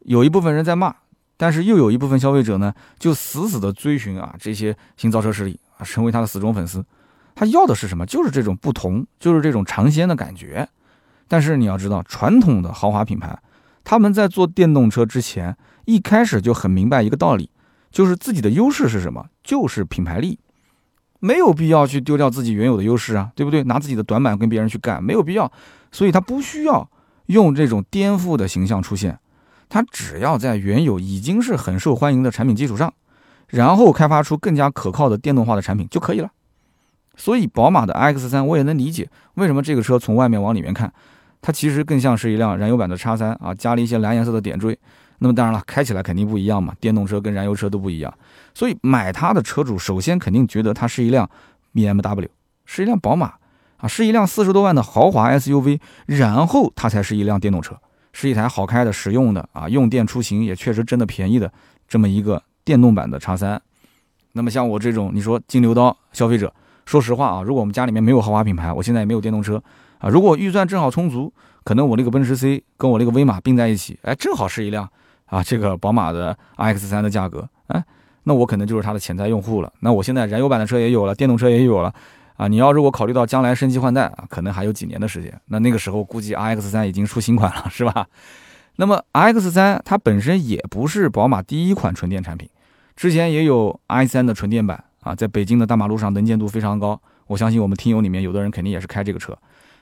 [0.00, 0.92] 有一部分人在骂，
[1.36, 6.84] 但是又有一部分消费者呢，就死死的追寻啊这些新造车势力，成为他的死忠粉丝。
[7.34, 8.04] 他要的是什么？
[8.04, 10.68] 就是这种不同，就是这种尝鲜的感觉。
[11.28, 13.38] 但是你要知道，传统的豪华品牌，
[13.84, 17.50] 他们在做电动车之前，一开始就很明白一个道理，
[17.90, 20.38] 就是自己的优势是什么，就是品牌力。
[21.20, 23.62] 没有必要去丢掉自己原有的优势啊，对不对？
[23.64, 25.52] 拿自己的短板跟别人去干，没有必要。
[25.92, 26.90] 所以他不需要
[27.26, 29.18] 用这种颠覆的形象出现，
[29.68, 32.92] 他只要在原有已经是很受欢迎的产品基础上，
[33.50, 36.30] 然后开发出更加可靠的电动化的产品就可以了。
[37.16, 40.90] 所以宝马的 X 三我也能理解为什么这个车从外面往里面看，
[41.42, 44.78] 它其实更像是一辆燃油版的叉三啊，加了一些蓝颜色的点缀。
[45.18, 48.12] 那么当然了，开起来肯定不一样嘛，电动车跟燃油车都不一样。
[48.54, 51.28] 所以买它的车主首先肯定觉得它是一辆
[51.74, 52.28] BMW，
[52.64, 53.34] 是一辆宝马
[53.76, 57.76] 啊，是一辆四十多万的豪华 SUV，然后它才是一辆电动车，
[58.14, 61.52] 是一台好开的、实用的啊，用电出行也确实真的便宜的
[61.86, 63.60] 这么一个电动版的叉三。
[64.32, 66.52] 那么像我这种你说金牛刀消费者，
[66.86, 69.62] 说实话啊，如果我们家里面没有豪华品牌，我现在也没有电动车
[69.98, 71.32] 啊，如果预算正好充足，
[71.64, 74.88] 可能我那个奔驰 C 跟我那个威马并在一起，哎，正好是一辆
[75.26, 77.84] 啊，这个宝马的 RX3 的价格，哎，
[78.22, 79.72] 那我可能就是它的潜在用户了。
[79.80, 81.92] 那我现在燃油版的车也有了，电动车也有了，
[82.36, 88.06] 啊，你要如果考虑到将来升级换代啊，可能还有几年的时间，那那个时候估计 RX3 已经出新款了，是吧？
[88.76, 92.48] 那么 RX3 它本身也不是宝马第一款纯电产品，
[92.96, 99.36] 之前也有 i3 的纯电版啊，在北京的大马路上能见度非常高，我相信我们听友里面有的人肯定也是开这个车。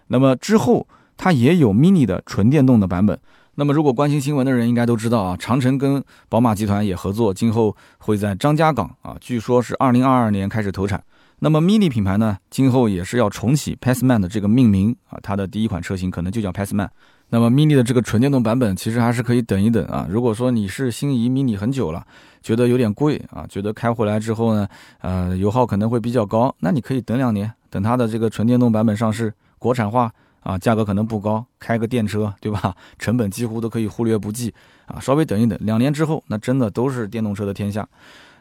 [0.08, 3.18] 那么之后它也有 mini 的纯电动的版本。
[3.60, 11.02] 那么，如果关心新闻的人应该都知道啊，长城跟宝马集团也合作，今后会在张家港啊，据说是二零二二年开始投产。
[11.40, 16.88] 那么，Mini 品牌呢，今后也是要重启 Passman 的这个命名啊，它的第一款车型可能就叫 Passman。
[17.30, 20.06] 那么，Mini 的这个纯电动版本其实还是可以等一等啊。
[20.08, 22.06] 如果说你是心仪 Mini 很久了，
[22.42, 24.68] 觉得有点贵啊，觉得开回来之后呢，
[25.00, 30.12] 呃，油耗可能会比较高，那你可以等两年，等它的这个纯电动版本上市，国产化。
[30.40, 32.74] 啊，价格可能不高，开个电车，对吧？
[32.98, 34.54] 成本几乎都可以忽略不计
[34.86, 34.98] 啊。
[34.98, 37.86] 稍微等一等，两年之后，那真的都是电动车的天下。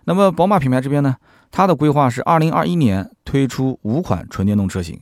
[0.06, 1.18] 那么宝马品牌这边呢，
[1.52, 4.98] 它的规划是二零二一年推出五款纯电动车型，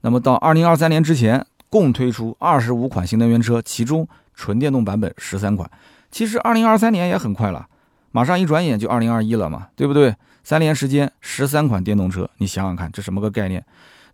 [0.00, 5.70] 那么到二零二三年之前，共推出二十五款新能源车，其中纯电动版本十三款。
[6.10, 7.66] 其实二零二三年也很快了，
[8.10, 10.14] 马上一转眼就二零二一了嘛，对不对？
[10.44, 13.64] 三年时间，十三款电动车，你想想看，这什么个概念？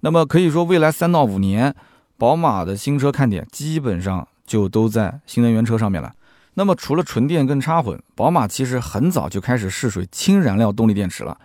[0.01, 1.75] 那么可以说，未来三到五年。
[2.17, 6.13] 宝马的新车看点基本上就都在新能源车上面了。
[6.55, 11.37] 那么除了纯电跟插混，宝马其实很早就开始试水氢燃料动力电池了。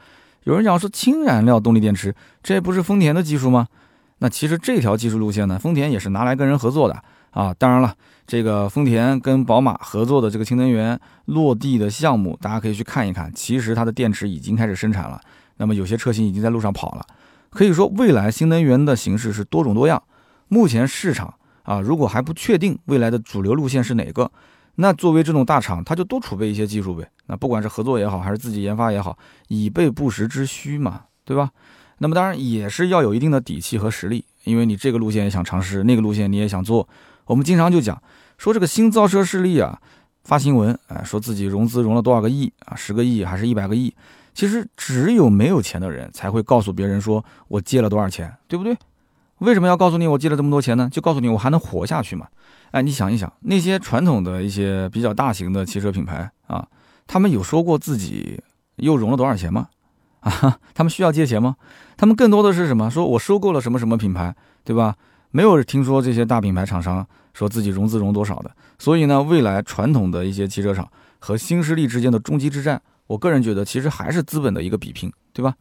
[0.43, 3.67] 有人讲说氢燃料动力电池，这不是丰田的技术吗？
[4.19, 7.53] 那其实这条技术路线呢，丰田也是拿来跟人合作的啊。
[7.53, 7.93] 当然了，
[8.27, 13.32] 这个丰田跟宝马合作的这个氢能源落地的项目，大家可以去看一看。
[13.34, 15.19] 其实它的电池已经开始生产了，
[15.58, 17.05] 那么有些车型已经在路上跑了。
[17.49, 20.01] 可以说，未来新能源的形式是多种多样。
[20.49, 24.29] 目前市场啊，如果还不确定未来的主流路线是哪个，
[24.75, 27.10] 那作为这种大厂，它就多储备一些技术呗。
[27.27, 31.49] 那不管是合作也好，还是自己研发也好，以备不时之需嘛，对吧？
[31.99, 36.88] 那么当然也是要有一定的底气和实力，因为你这个路线也想尝试，那个路线你也想做。
[37.25, 38.01] 我们经常就讲
[38.38, 39.79] 说这个新造车势力啊，
[40.23, 43.93] 发新闻啊，说自己融资融了多少个亿啊，十个亿还是一百个亿？
[44.33, 48.75] 其实只有没有钱的人才会告诉别人说我借了多少钱，对不对？
[49.39, 50.89] 为什么要告诉你我借了这么多钱呢？
[50.91, 52.27] 就告诉你我还能活下去嘛？
[52.71, 56.65] 哎，你想一想，那些传统的一些比较大型的汽车品牌啊，
[57.07, 58.41] 他们有说过自己
[58.77, 59.67] 又融了多少钱吗？
[60.21, 61.55] 啊， 他们需要借钱吗？
[61.97, 62.89] 他们更多的是什么？
[62.89, 64.95] 说我收购了什么什么品牌，对吧？
[65.32, 68.51] 没有听说这些大品牌厂商说自己融资融多少的。
[68.77, 75.53] 所以呢，未来传统的一些汽车厂和新势力之间的终极之战，我个人觉得其实还是资本的一个比拼，对吧？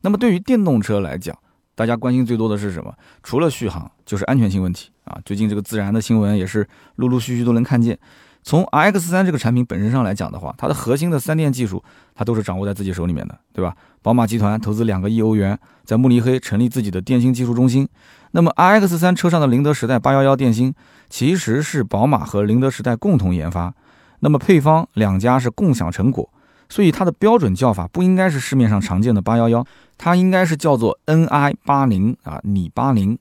[0.00, 1.36] 那么对于电动车来讲，
[1.74, 2.94] 大家关心最多的是什么？
[3.22, 5.18] 除了续航，就是安全性问题啊！
[5.24, 7.98] 最近这个自燃的新闻也是陆陆续续都能看见。
[8.44, 11.82] 从 RX 三这个产品本身上来讲的话，它的核心的三电技术，
[12.14, 13.74] 它都是掌握在自己手里面的，对吧？
[14.02, 17.88] 宝马集团投资两个亿欧元，在慕尼黑成立自己的电芯技术中心。
[18.32, 20.74] 那么 RX 三车上的宁德时代八幺幺电芯，
[21.08, 23.72] 其实是宝马和宁德时代共同研发。
[24.20, 26.28] 那么配方两家是共享成果，
[26.68, 29.64] 所以它的标准叫法不应该是市面上常见的八幺幺。
[29.96, 33.18] 它应该是叫做 Ni 八零啊，拟八零。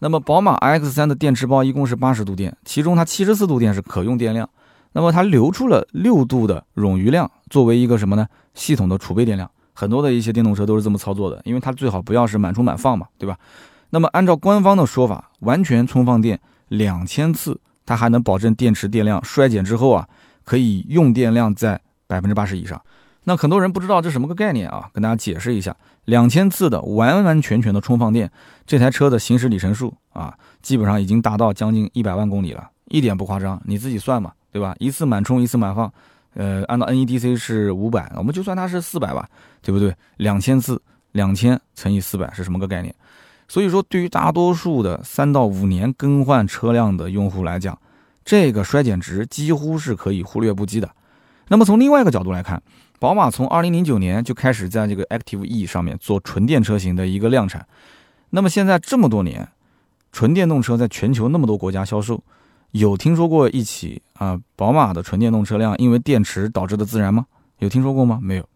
[0.00, 4.48] 那么宝马 X 三的电池包一共是八十度电，其中它七十四度电是可用电量。
[4.92, 8.26] 那么它留出了六度的冗余量，作为一个什么呢？
[8.54, 9.50] 系统的储备电量。
[9.72, 13.36] 很多的一些电动车都是这么操作的，因为它最好不要是满充满放嘛，对吧？
[13.90, 20.08] 那么按照官方的说法，完全充放电两千次，它还能保证电池电量衰减之后啊，
[20.44, 22.80] 可以用电量在百分之八十以上。
[23.24, 25.74] 那很多人不知道这什么个概念啊，跟大家解释一下。
[26.04, 28.30] 两千次的完完全全的充放电，
[28.66, 34.76] 这台车的行驶里程数啊，基本上已经达到将近一百万公里了，一点不夸张，你自己算嘛，对吧？
[34.78, 35.90] 一次满充，一次满放，
[36.34, 39.26] 呃，按照 NEDC 是五百，我们就算它是四百吧，
[39.62, 39.94] 对不对？
[40.18, 40.80] 两千次，
[41.12, 42.94] 两千乘以四百是什么个概念？
[43.48, 47.78] 所以说，对于大多数的三到五年更换车辆的用户来讲，
[48.24, 50.90] 这个衰减值几乎是可以忽略不计的。
[51.48, 52.62] 那么从另外一个角度来看，
[53.04, 57.66] 宝马从二零零九年就开始在这个 Active E 上面做纯电车型的一个量产，
[58.30, 59.46] 那么现在这么多年，
[60.10, 62.24] 纯电动车在全球那么多国家销售，
[62.70, 67.26] 有听说过一起啊宝马的纯电动车辆因为电池导致的自燃吗？
[67.58, 68.18] 有听说过吗？
[68.22, 68.48] 没有。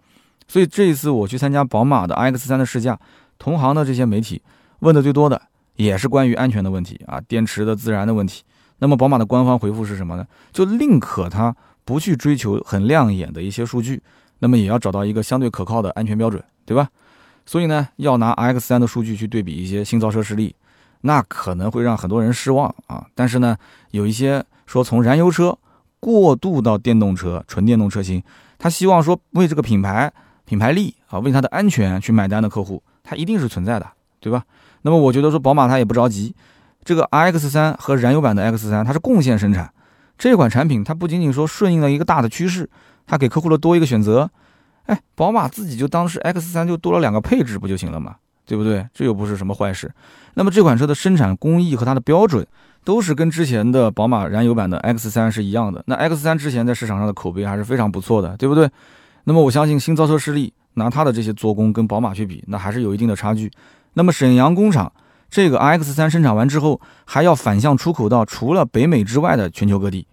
[0.47, 2.99] 所以这一次我去参加宝马的 X3 的试驾，
[3.39, 4.41] 同行的这些媒体
[4.79, 5.43] 问的最多的
[5.75, 8.45] 也是关于安全的问题啊，电池的自燃的问题。
[8.79, 10.27] 那么宝马的官方回复是什么呢？
[10.53, 14.03] 就宁可它不去追求很亮眼的一些数据。
[14.41, 16.89] 那么也要找到一个相对可靠的安全标准，对吧？
[17.47, 20.55] 所以呢，要拿 X3 的数据去对比一些新造车势力，
[21.01, 23.07] 那可能会让很多人失望啊。
[23.15, 23.57] 但是呢，
[23.91, 25.57] 有一些说从燃油车
[25.99, 28.23] 过渡到电动车、纯电动车型，
[28.59, 30.13] 他希望说为这个品牌
[30.45, 33.87] 品牌力啊，为它的安全去买单的客户，他一定是存在的，
[34.21, 34.45] 对吧？
[34.83, 36.35] 那么我觉得说宝马它也不着急，
[36.85, 39.73] 这个 X 三和燃油版的 X 三它是共线生产，
[40.17, 42.69] 这款产品它不仅仅说顺应了一个大的趋势，
[43.09, 44.31] 他给客户的多一个选择，
[44.87, 48.15] 哎，宝马自己就当是 X 三就多了两个配置不就行了嘛，
[48.47, 48.87] 对不对？
[48.95, 49.91] 这又不是什么坏事。
[50.35, 52.47] 那么这款车的生产工艺和它的标准。
[52.85, 55.83] 都是跟之前的宝马燃油版的 X 三是一样的。
[55.89, 58.71] 那 X 三之前在市场上的口碑还是非常不错的，对不对？
[59.25, 63.51] 那么我相信新造车势力拿它的这些做工跟宝马去比，那还是有一定的差距。
[63.93, 64.91] 那么沈阳工厂
[65.29, 70.07] 这个 X 三生产完之后，还要反向出口到除了北美之外的全球各地。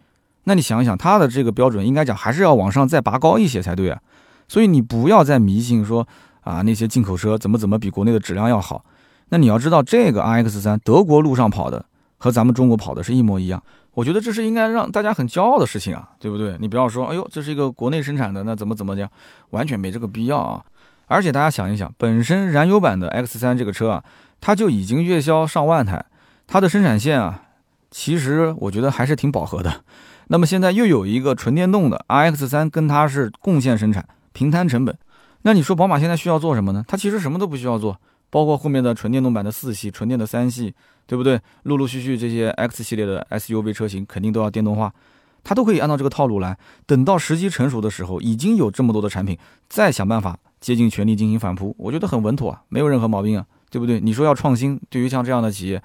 [0.45, 3.99] 那你想一想，它的这个标准应该讲还是要往上再拔高一些才对啊。
[4.47, 6.07] 所以你不要再迷信说
[6.41, 8.85] 啊那些进口车怎么怎么比国内的质量要好。
[9.29, 11.85] 那你要知道这个 RX 三德国路上跑的。
[12.17, 13.61] 和咱们中国跑的是一模一样，
[13.93, 16.55] 我觉得这是应该让大家很骄傲的事情啊，对不对？
[16.59, 19.07] 你不要说，哎呦，这是一个国内生产的，那怎么怎么讲，
[19.49, 20.63] 完全没这个必要啊！
[21.07, 24.03] 而且大家想一想，本身燃油版的 X 三这个车啊，
[24.39, 26.03] 它就已经月销上万台，
[26.47, 27.43] 它的生产线啊，
[27.91, 29.83] 其实我觉得还是挺饱和的。
[30.27, 34.97] 那么现在又有一个纯电动的 RX 三跟它是共线生产，平摊成本，
[35.43, 36.83] 那你说宝马现在需要做什么呢？
[36.87, 37.99] 它其实什么都不需要做。
[38.31, 40.73] 包括后面的纯电动版的四系、纯电的三系，
[41.05, 41.39] 对不对？
[41.63, 44.93] 陆陆续续这些 X 系列的 SUV 车型肯定都要电动化，
[45.41, 46.57] 它都可以按照这个套路来。
[46.85, 49.37] 等到时机成熟的时候，已经有这么多的产品，
[49.69, 54.01] 再想办法竭尽全力进行反扑，我觉得很稳妥啊，没有任何毛病啊，对不对？
[54.01, 55.81] 你说要创新，对于像这样的企业，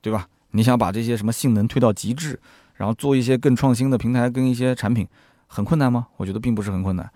[0.00, 0.26] 对吧？
[0.52, 2.40] 你想把这些什么性能推到极致，
[2.76, 5.06] 然后做一些更创新的平台跟一些产品，
[5.46, 6.06] 很困难吗？
[6.16, 7.10] 我觉得并不是很困难。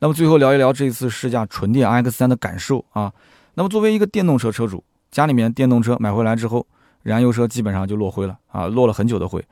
[0.00, 3.12] 那么最后聊一聊这次试驾纯电 X 三的感受啊。
[3.54, 6.66] 那么作为一个电动车车主，家里面电动车买回来之后，
[7.02, 9.42] 燃油车基本上就落灰了啊，落了很久的灰。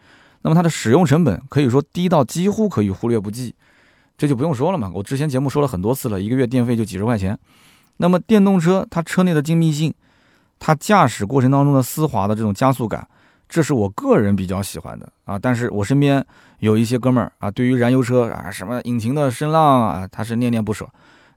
[0.43, 3.55] 那么它的使用成本可以说低到几乎可以忽略不计，
[4.19, 4.91] 这就不用说了嘛。
[4.93, 7.39] 我之前节目说了很多次了，一个月电费就几十块钱。
[7.99, 9.95] 那么电动车它车内的精密性，
[10.59, 13.07] 它驾驶过程当中的丝滑的这种加速感，
[13.53, 15.39] 这是我个人比较喜欢的啊。
[15.39, 16.25] 但是我身边
[16.61, 20.89] 有一些哥们儿啊，对于燃油车啊什么引擎的声浪啊，他是念念不舍。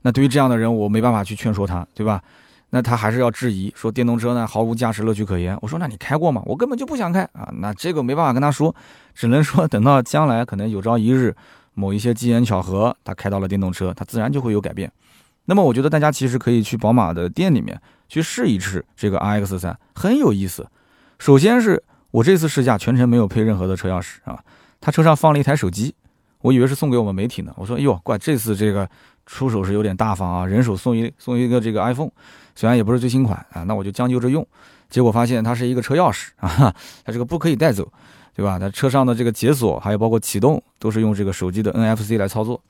[0.04, 2.21] 那对于这样的人，我没办法去劝说他，对吧？
[2.69, 5.58] 那他还是要质疑，说电动车呢毫无驾驶乐趣可言。
[5.62, 6.41] 我说，那你开过吗？
[6.45, 7.51] 我根本就不想开啊。
[7.60, 8.73] 那这个没办法跟他说，
[9.13, 11.36] 只能说等到将来可能有朝一日，
[11.73, 14.89] 某一些机缘巧合，他开到了电动车，他自然就会有改变。
[15.45, 20.65] 那么我觉得大家其实可以去宝马的店里面去试一试这个 RX 三，很有意思。
[21.19, 21.82] 首先是
[22.15, 24.39] 我这次试驾全程没有配任何的车钥匙啊，
[24.80, 25.93] 他车上放了一台手机，
[26.39, 27.54] 我以为是送给我们媒体呢。
[27.58, 28.89] 我说，哟，怪这次这个
[29.25, 32.12] 出手是有点大方啊，人手送一送一个这个 iPhone。
[32.56, 34.47] 虽然也不是最新款啊，那我就将就着用。
[34.89, 36.73] 结果发现它是一个车钥匙啊，
[37.04, 37.91] 它这个不可以带走，
[38.34, 38.58] 对吧？
[38.58, 42.62] 它车上的这个解锁还有包括启动都是用这个手机的 NFC 来操作。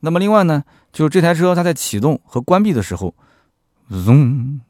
[0.00, 3.14] 那么另外呢，就是这台车它在启动和关闭的时候，
[3.88, 4.60] 嗡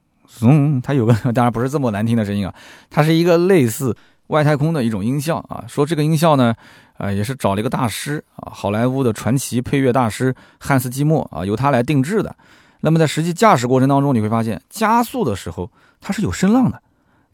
[0.43, 2.55] 嗡，它有个 当然不是这么难听的声音啊，
[2.90, 3.97] 它是一个类似
[4.31, 5.64] 外太空的一种音效啊。
[5.69, 6.55] 说这个音效呢，
[6.97, 12.35] 啊也是找了一个大师啊，好莱坞的传奇配乐大师汉斯季默啊，由他来定制的。
[12.81, 16.83] 那么在实际驾驶过程当中，你会发现加速的时候它是有声浪的。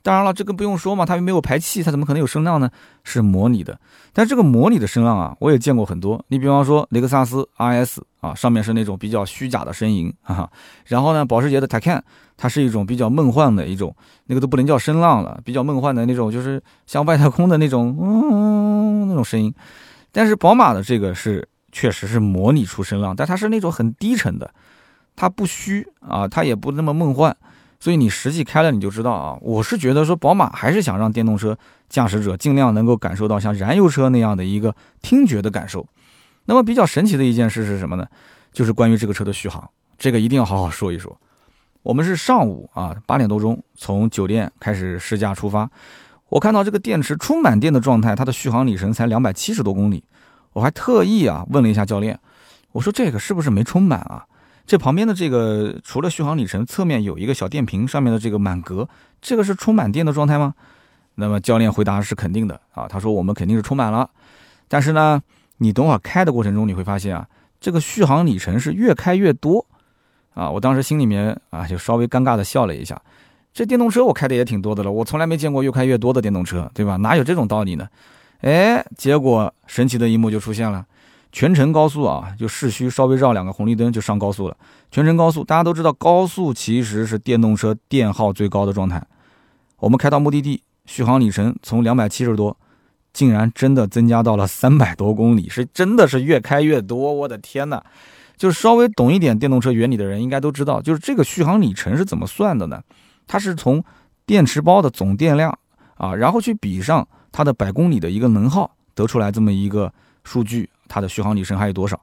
[0.06, 2.70] 当然了，这个不用说嘛，它又没有排气，它怎么可能有声浪呢？
[3.02, 3.76] 是模拟的。
[4.12, 6.24] 但这个模拟的声浪啊，我也见过很多。
[6.28, 10.48] 你比方说雷克萨斯 RS 啊，上面是那种比较虚假的声音啊。
[10.84, 12.00] 然后呢，保时捷的 Taycan
[12.36, 13.92] 它是一种比较梦幻的一种，
[14.26, 19.52] 那个都不能叫声浪了，比较梦幻的那种，就是像外太空的那种嗯那种声音。
[20.12, 24.48] 但是宝马的这个是确实是模拟出声浪，但它是那种很低沉的。
[25.16, 27.36] 它不虚啊，它也不那么梦幻，
[27.78, 29.38] 所以你实际开了你就知道啊。
[29.40, 31.56] 我是觉得说，宝马还是想让电动车
[31.88, 35.86] 驾驶者尽量能够感受到像燃油车那样的一个听觉的感受。
[36.46, 38.06] 那么比较神奇的一件事是什么呢？
[38.52, 41.18] 就是关于这个车的续航，这个一定要好好说一说。
[41.82, 45.70] 我们是上午啊八点多钟从酒店开始试驾出发，
[46.28, 50.02] 我看到这个电池充满电的状态，它的续航里程才两百七十多公里。
[50.52, 52.18] 我还特意啊问了一下教练，
[52.72, 54.24] 我说这个是不是没充满啊？
[54.66, 58.88] 这旁边的这个除了续航里程，侧面有一个小电瓶，上面的这个满格，
[59.22, 60.54] 这个是充满电的状态吗？
[61.14, 64.10] 那么教练回答是肯定的啊，他说我们肯定是充满了，
[64.68, 65.22] 但是呢，
[65.58, 67.26] 你等会儿开的过程中你会发现啊，
[67.60, 69.64] 这个续航里程是越开越多
[70.34, 73.00] 啊，我当时心里面啊就稍微尴尬的笑了一下，
[73.54, 76.96] 这电动车我开的也挺多的了，我从来没见过越开越多的电动车，对吧？
[76.96, 77.88] 哪有这种道理呢？
[78.42, 80.84] 哎，结果神奇的一幕就出现了。
[81.36, 84.56] 全程高速啊，就市区稍微绕两个红绿灯就上高速了。
[84.90, 89.06] 全程高速，大家都知道，高速其实是电动车电耗最高的状态。
[89.76, 92.56] 我们开到目的地，续航里程从两百七十多
[93.12, 97.12] 竟然真的增加到了三百多公里，是真的是越开越多。
[97.12, 97.82] 我的天呐！
[98.38, 102.80] 就是稍微懂一点电动车原理的人应该都知道，就是这个续航里程是怎么算的呢？
[103.26, 103.84] 它是从
[104.24, 105.58] 电池包的总电量
[105.96, 109.92] 啊，然后去比上它的百公里的一个能耗，得出来这么一个
[110.26, 111.98] 数据，它的续航里程还有多少？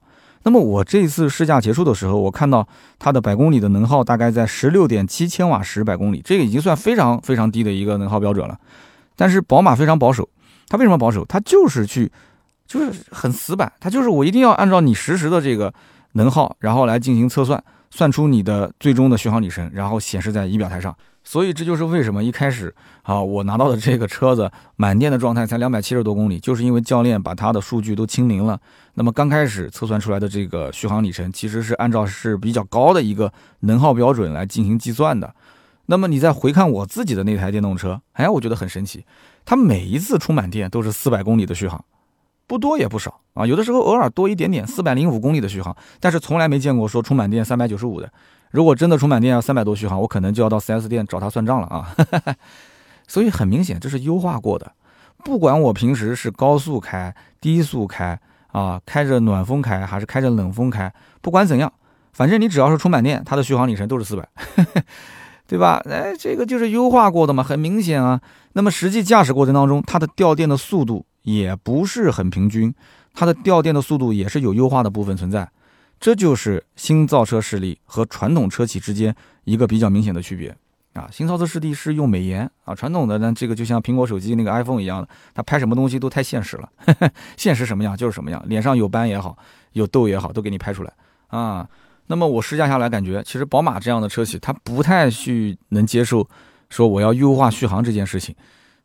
[0.46, 2.68] 那么我这次试驾结束的时候，我看到
[2.98, 8.60] 它的百公里的能耗大概在十六点七千瓦时百公里，这个已经算非常非常低的一个能耗标准了。
[9.16, 10.28] 但是宝马非常保守，
[10.68, 11.24] 它为什么保守？
[11.26, 12.12] 它就是去，
[12.66, 15.74] 就是很死板，它就是我一定要按照你实时的这个
[16.14, 17.64] 能耗，然后来进行测算，
[17.96, 20.96] 算出你的最终的续航里程，然后显示在仪表台上。
[21.24, 22.74] 所以这就是为什么一开始
[23.04, 28.60] 啊，我拿到的这个车子满电的状态才两百七十多公里，就是因为教练把它的数据都清零了。
[28.96, 35.36] 那么刚开始测算出来的这个续航里程，其实是按照是比较高的一个能耗标准来进行计算的。
[35.86, 39.06] 那么你再回看我自己的那台电动车，哎，我觉得很神奇，
[39.46, 41.86] 它每一次充满电都是四百公里的续航，
[42.54, 48.08] 不多也不少啊，有的时候偶尔多一点点，四百零五公里的续航，但是从来没见过说充满电三百九十五的。
[48.52, 51.96] 如果真的充满电要三百多续航，我可能就要到 4S 店找他算账了啊！
[53.10, 54.72] 所以很明显，这是优化过的。
[55.26, 58.20] 不管我平时是高速开、低速开
[58.52, 60.94] 啊，开着暖风开还是开着冷风开，
[61.24, 61.74] 不管怎样，
[62.12, 64.30] 反正你只要是充满电，它的续航里程都是四百，
[65.50, 65.82] 对吧？
[65.90, 68.22] 哎，这个就是优化过的嘛，很明显啊。
[68.54, 72.74] 那么实际驾驶过程当中，它的掉电的速度也不是很平均，
[73.14, 75.50] 它的掉电的速度也是有优化的部分存在。
[76.00, 79.16] 这就是新造车势力和传统车企之间
[79.46, 80.54] 一个比较明显的区别
[80.94, 81.08] 啊！
[81.10, 86.70] 新造车势力是用美颜啊，传统的呢，这个就像苹果手机那个 iPhone 一样的，它拍什么东西都太现实了，
[87.38, 89.38] 现实什么样就是什么样，脸上有斑也好，
[89.72, 90.92] 有痘也好，都给你拍出来
[91.28, 91.66] 啊。
[92.08, 96.28] 那么我试驾下来感觉，其实宝马这样的车企，它不太去能接受
[96.70, 98.36] 说我要优化续航这件事情，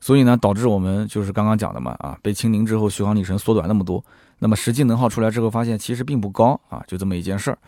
[0.01, 4.03] 所以呢，导致我们就是刚刚讲的嘛啊，被清零之后续航里程缩短那么多。
[4.41, 7.59] 那么实际能耗出来之后，发现其实并不高啊，就这么一件事儿。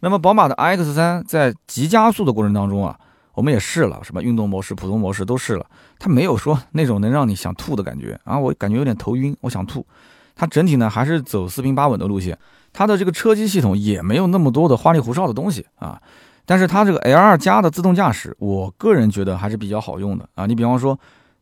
[0.00, 2.98] 那么宝马的 X3 在急加速的过程当中啊，
[3.34, 5.64] 我们也试了，什么运动模式、普通模式都试了，
[5.98, 9.86] 它没有说那种能让你想吐的感觉啊，我感觉有点头晕，我想吐。
[10.34, 12.36] 它整体呢还是走四平八稳的路线，
[12.72, 16.02] 它的这个车机系统也没有那么多的花里胡哨的东西啊。
[16.44, 20.44] 但是它这个 L2 加的自动驾驶，我个人觉得还是比较好用的啊。
[20.46, 20.98] 你比方说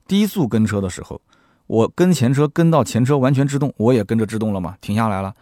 [0.07, 1.21] 低速跟车的时候。
[1.67, 5.35] 我跟前车跟到前车完全制动，我也跟着制动了嘛，停下来了。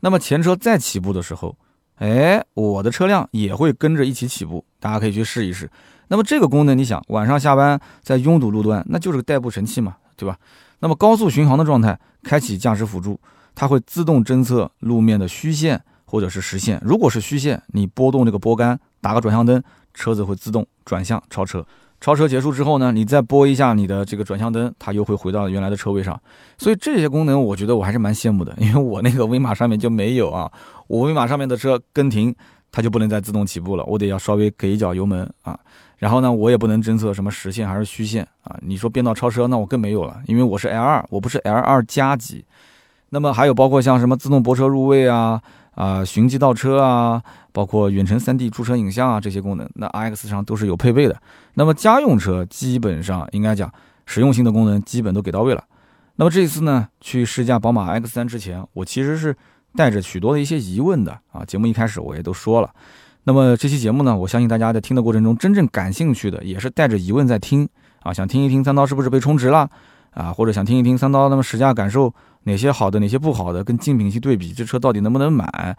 [0.00, 1.56] 那么前车再起步的时候，
[1.94, 5.70] 哎，我的车辆也会跟着一起起步，大家可以去试一试。
[6.08, 10.36] 那么这个功能，你想晚上下班在拥堵路段，那就是个代步神器嘛，对吧？
[10.80, 13.18] 那么高速巡航的状态，开启驾驶辅助，
[13.54, 16.78] 它会自动侦测路面的虚线或者是实线。
[16.84, 19.62] 如果是虚线，你拨动这个拨杆，打个转向灯，
[19.94, 21.64] 车子会自动转向超车。
[22.00, 26.18] 超车结束之后呢，你再拨一下你的这个转向灯，它又会回到原来的车位上。
[26.56, 30.50] 所以这些功能，我觉得我还是蛮羡慕的，因为我那个威马上面就没有啊。
[30.86, 32.34] 我威马上面的车跟停，
[32.72, 35.58] 它就不能再自动起步了，我得要稍微给一脚油门啊。
[35.98, 38.58] 然后呢，我也不能侦测什么实线还是虚线啊。
[38.62, 42.42] 你说变道超车，那我更没有了，因为我是 L 二，我不是 L 二加级。
[43.10, 45.42] 那么还有包括像什么自动泊车入位啊。
[45.80, 47.22] 啊，循迹倒车啊，
[47.52, 51.16] 包括远程 3D 驻车影像啊，这些功能，那 iX 上都是有配备的。
[51.54, 53.72] 那么家用车基本上应该讲，
[54.04, 55.64] 实用性的功能基本都给到位了。
[56.16, 59.34] 那么这次呢，去试驾宝马 X3 之前，我其实是
[59.74, 61.42] 带着许多的一些疑问的啊。
[61.46, 62.70] 节目一开始我也都说了。
[63.24, 67.66] 那么这期节目呢，我相信大家在听的过程中，真正感兴趣的也是带着疑问在听
[68.02, 69.70] 啊，想听一听三刀是不是被充值了
[70.10, 72.12] 啊，或者想听一听三刀那么试驾感受。
[72.44, 75.76] 哪些好的，哪些不好的，跟竞品去对比，这车到底能不能买？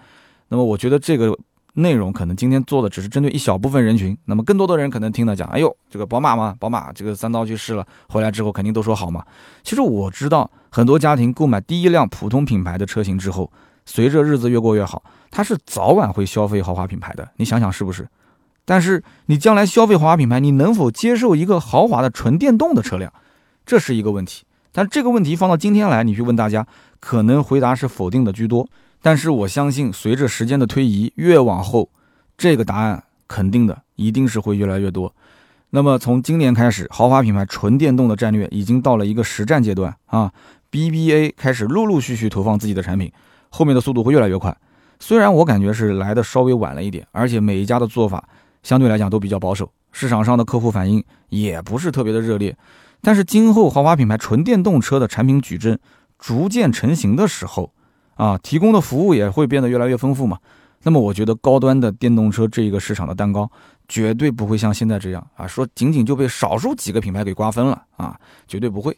[0.49, 1.35] 那么我觉得这个
[1.73, 9.25] 内容可能今天做的只是针对一小部分人群，那么更多的人可能听了讲，哎呦，这个宝马嘛，宝马这个三刀去试了，回来之后肯定都说好嘛。
[9.63, 13.51] 其实我知道很多家庭购买第一辆普通品牌的车型之后，
[13.87, 18.07] 随着日子越过越好，他是早晚会消费豪华品牌的，你想想是不是？
[18.65, 23.11] 但是你将来消费豪华品牌，你能否接受一个豪华的纯电动的车辆，
[23.71, 24.43] 这是一个问题。
[24.73, 26.67] 但这个问题放到今天来，你去问大家，
[26.99, 28.67] 可能回答是否定的居多。
[29.01, 31.89] 但是我相信，随着时间的推移，越往后，
[32.37, 35.15] 这个答案肯定的一定是会越来越多。
[35.69, 40.33] 那么从今年开始，豪华品牌纯电动的战略已经到了一个实战阶段啊
[40.69, 43.09] ！BBA 开始陆陆续续投放自己的产品，
[43.47, 44.53] 后面的速度会越来越快。
[44.99, 48.27] 虽然我感觉是来的稍微晚了一点，而且每一家的做法
[48.63, 52.53] 相对来讲都比较保守，市场上的客户反应也不是特别的热烈。
[53.01, 55.79] 但是今后豪华品牌纯电动车的产品矩阵
[56.19, 57.73] 逐渐成型的时候，
[58.15, 60.37] 啊，提供的服务也会变得越来越丰富嘛。
[60.83, 63.49] 那么我觉得高端的电动车这一个市场的蛋糕
[63.87, 68.97] 绝对不会像现在这样啊，说仅仅就被少数几个品牌给瓜分了啊，绝对不会。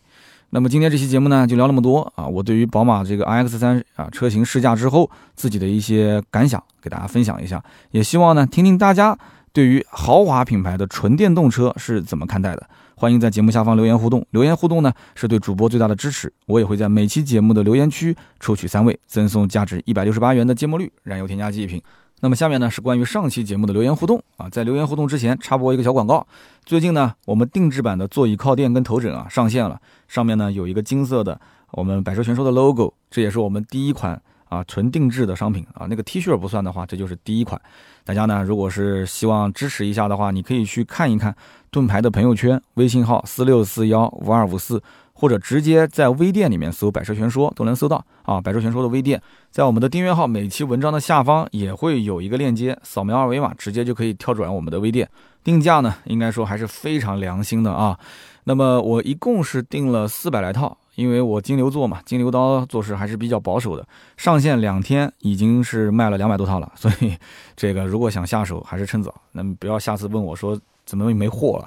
[0.52, 9.18] 那么今天这期节目呢，就聊那么多啊，我对于宝马这个 iX 三啊车型试驾之后自己的一些感想，给大家分享一下，也希望呢听听大家
[9.52, 12.70] 对于豪华品牌的纯电动车是怎么看待的。
[13.04, 16.32] 欢迎在节目下方留言互动，留言互动呢是对主播最大的支持。
[16.46, 21.82] 我也会在每期节目的留言区抽取三位，赠送价值一百六十八元的芥末绿燃油添加剂一瓶。
[22.22, 26.26] 那么下面呢是关于上期节目的留言互动啊，在留言互动之前插播一个小广告。
[26.64, 31.38] 最近呢，我们定制版的座椅靠垫跟头枕啊上线了，上面呢有一个金色的
[31.72, 35.88] 我们百车全说的 logo，这也是我们第一款啊纯定制的商品啊。
[35.90, 37.62] 那个 T 恤不算的话，这就是第一款。
[38.06, 41.34] 大家呢，如果是希望支持一下的话，你可以去看一看
[41.72, 44.84] 盾牌的朋友圈，微信号四六四幺五二五四，
[45.14, 48.42] 或者直接在微店里面搜“百车全说”都能搜到啊。
[48.42, 55.10] 百车全说的微店，在我们的订阅号每期文章的下方也会有一个链接，扫描二维码直接就可以跳转我们的微店。
[55.42, 57.98] 定价呢，应该说还是非常良心的啊。
[58.44, 60.78] 那么我一共是订了四百来套。
[60.96, 63.88] 因为我金牛座嘛，金牛刀做事还是比较保守的。
[64.16, 67.16] 上线两天已经是卖了两百多套了，所以
[67.56, 69.14] 这个如果想下手还是趁早。
[69.32, 71.66] 那不要下次问我说怎么没货了。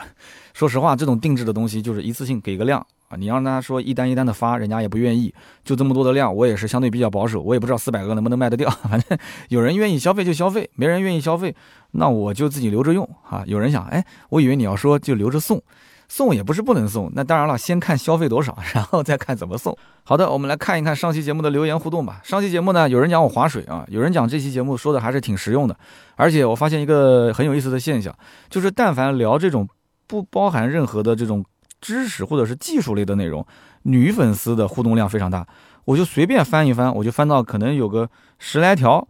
[0.55, 5.35] 说实话，这种定制的东西就是一次性给个量啊，你让他说一单一单的发，人家也不愿意。
[5.65, 8.71] 就这么多的量，我也是相对比较保守，我也不知道四百个能不能卖得掉。
[8.71, 9.19] 反正
[9.51, 11.55] 有人愿意消费就消费，没人愿意消费，
[11.91, 13.43] 那我就自己留着用啊。
[13.47, 15.63] 有人想，哎，我以为你要说就留着送。
[16.09, 19.77] 送也不是不能送，那当然了，先看消费多少，然后再看怎么送。
[20.05, 22.21] 好的，我们来看一看上期节目的留言互动吧。
[22.23, 25.77] 上期节目呢，有人讲我划水啊，有人讲这期节目说的还是挺实用的，
[26.15, 28.17] 而且我发现一个很有意思的现象，
[28.49, 29.69] 就是但凡聊这种
[30.07, 31.45] 不包含任何的这种
[31.81, 33.45] 知识或者是技术类的内容，
[33.83, 35.47] 女粉丝的互动量非常大。
[35.85, 39.07] 我就随便翻一翻，我就翻到可能有个十来条。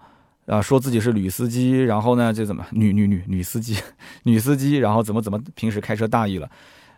[0.47, 3.76] 啊，说自己是女司机，然后呢，这怎么女女女女司机，
[4.22, 6.49] 女司机，然后怎么怎么平时开车大意了。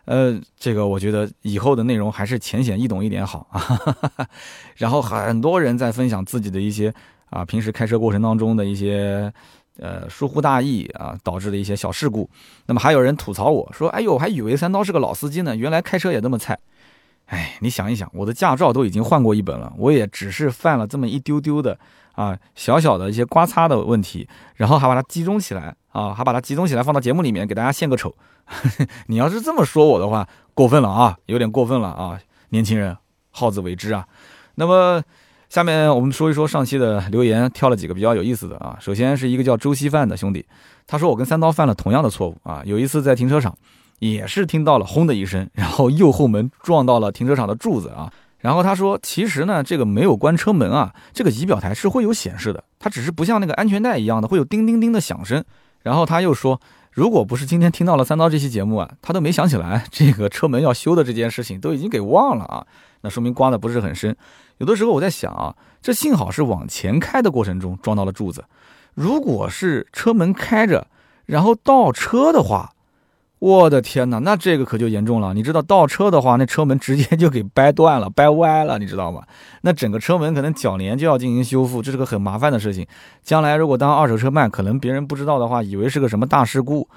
[0.09, 4.27] 呃，这个我觉得以后的内容还是浅显易懂一点好啊。
[4.75, 6.91] 然后很多人在分享自己的一些
[7.29, 9.31] 啊，平时开车过程当中的一些
[9.77, 12.27] 呃疏忽大意啊导致的一些小事故。
[12.65, 16.57] 那么还有人吐槽我说：“哎呦，我还以为三刀是个老司机呢，原来开车也那么菜。”
[17.27, 21.77] 哎，你想一想，我的驾照都已经换过一本了，我也只是犯了这么一丢丢的
[22.13, 28.13] 啊小小的一些刮擦的问题，然后还把它集中起来啊，还把它集中起来放到节目里面给大家献个丑。
[29.07, 32.19] 你要是这么说我的话，过分了啊，有点过分了啊，
[32.49, 32.97] 年轻人
[33.31, 34.05] 好自为之啊。
[34.55, 35.01] 那么
[35.49, 38.77] 下面我们说一说上期的留言，挑了几个比较有意思的啊。
[38.79, 40.45] 首先是一个叫周稀饭的兄弟，
[40.87, 42.61] 他说我跟三刀犯了同样的错误啊。
[42.65, 43.55] 有一次在停车场，
[43.99, 48.11] 也是听到了轰的一声，然后右后门撞到了停车场的柱子啊。
[48.39, 55.43] 然后他说，其实呢，这个没有关车门啊，这个仪表台是会有显示的，它只是不像那个安全带一样的会有叮叮叮的响声。
[55.81, 56.59] 然后他又说。
[56.91, 62.65] 如果不是今天听到了三刀这期节目啊，他都没想起来这个车门要修的这件事情，都已经给忘了啊。
[63.01, 64.17] 那说明刮的不是很深。
[64.57, 68.43] 有的时候我在想啊，这幸好是往前开的过程中撞到了柱子，
[68.95, 70.87] 如果是车门开着，
[71.25, 72.73] 然后倒车的话。
[73.39, 75.33] 我的天哪，那这个可就严重了。
[75.33, 79.23] 你知道倒车的话，那车门直接就给掰断了、 掰歪了，你知道吗？
[79.61, 82.85] 那整个车门可能铰链就要进行修复，这是个很麻烦的事情。
[83.23, 86.87] 将来如果当二手车卖，可能别人不知道的话，以为是个什么大事故。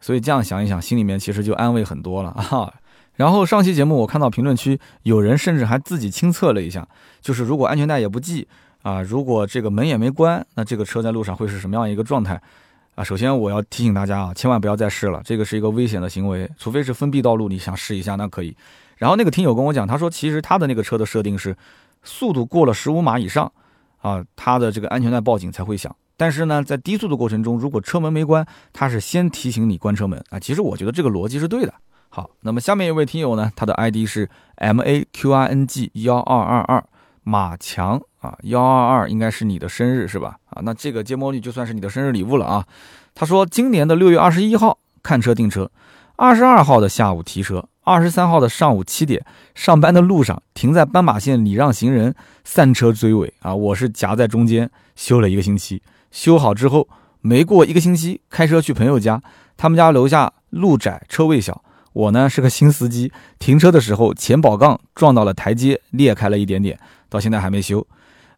[0.00, 2.72] 所以这样想一想，心里面其实就安慰很多了 啊。
[3.16, 6.88] 然后上期节目我看到评论区有人甚至还自己亲测了一下，
[7.20, 8.48] 就是如果安全带也不系
[8.80, 12.40] 啊，如果这个门也没关，那这个车在路上会是什么样一个状态？
[12.94, 18.54] 啊，首先我要提醒大家啊，千万不要再试了，这个是一个危险的行为，除非是封闭道路，你想试一下那可以。
[18.96, 21.56] 然后那个听友跟我讲，他说其实他的那个车的设定是，
[22.02, 23.50] 速度过了十五码以上，
[24.02, 25.94] 啊，他的这个安全带报警才会响。
[26.18, 30.38] 但是呢，在低速的过程中，如果车门没关，他是先提醒你关车门啊。
[30.38, 31.72] 其实我觉得这个逻辑是对的。
[32.10, 36.84] 好，那么下面一位听友呢，他的 ID 是 M A Q I N G 幺二二二
[37.22, 38.02] 马强。
[38.20, 40.36] 啊，幺二二应该是你的生日是吧？
[40.50, 42.66] 啊，那这个芥末绿就算是你的生日礼物了啊。
[43.14, 45.70] 他说，今年的六月二十一号看车订车，
[46.16, 52.14] 二十二号的下午提车，二十三号的上午七点上班的路上停在斑马线礼让行人，
[52.44, 56.88] 散车追尾啊，我是夹在中间修了一个星期，修好之后
[57.20, 59.22] 没过一个星期，开车去朋友家，
[59.56, 61.64] 他们家楼下路窄车位小，
[61.94, 67.86] 我呢是个新司机，停车的时候前保杠撞到了台阶，裂开了一点点，到现在还没修。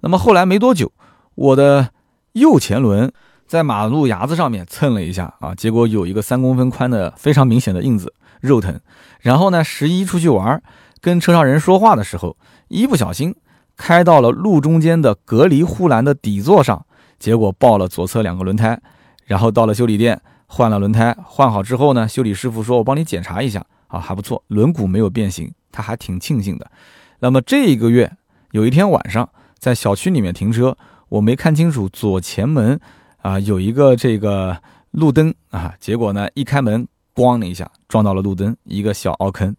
[0.03, 0.93] 那么后来没多久，
[1.35, 1.91] 我的
[2.33, 3.11] 右前轮
[3.47, 8.81] 在马路牙子上面蹭了一下啊，结果有一个三公分宽的非常明显的印子，肉疼。
[9.21, 10.61] 然后呢，十一出去玩，
[11.01, 12.37] 跟车上人说话的时候，
[12.69, 13.35] 一不小心
[13.77, 16.85] 开到了路中间的隔离护栏的底座上，
[17.19, 18.81] 结果爆了左侧两个轮胎，
[19.25, 26.69] 然后到了修理店换了轮胎，换好之后呢，修理师傅说我帮你检查一下啊，还不错，轮毂没有变形，他还挺庆幸的。
[27.21, 28.11] 那么这一个月
[28.51, 29.29] 有一天晚上
[29.63, 30.77] 在小区里面停车，
[31.09, 32.81] 我没看清楚左前门
[33.19, 34.61] 啊有一个这个
[34.91, 36.85] 路灯啊，结果呢一开门，
[37.15, 39.55] 咣的一下撞到了路灯，一个小凹坑。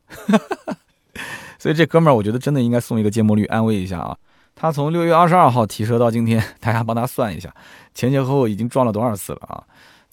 [1.58, 4.18] 所以这哥们儿，我觉得真的应该送一个芥末绿安慰一下啊。
[4.54, 7.56] 他从六月二十二号提车到今天，大家帮他算一下，
[7.94, 9.64] 前前后后已经撞了多少次了啊？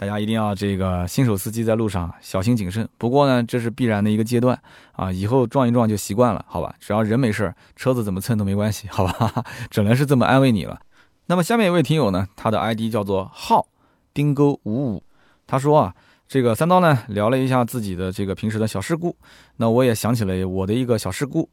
[0.00, 2.88] 大家一定要这个新手司机在路上小心谨慎。
[2.96, 4.58] 不过呢，这是必然的一个阶段
[4.92, 6.74] 啊，以后撞一撞就习惯了，好吧？
[6.80, 9.44] 只要人没事儿，车子怎么蹭都没关系，好吧？
[9.68, 10.80] 只能是这么安慰你了。
[11.26, 13.66] 那么下面一位听友呢，他的 ID 叫做浩
[14.14, 15.02] 丁沟五五，
[15.46, 15.94] 他说啊，
[16.26, 19.14] 这个三刀呢聊了一下自己的这个平时的小事故，
[19.58, 21.46] 那我也想起了我的一个小事故，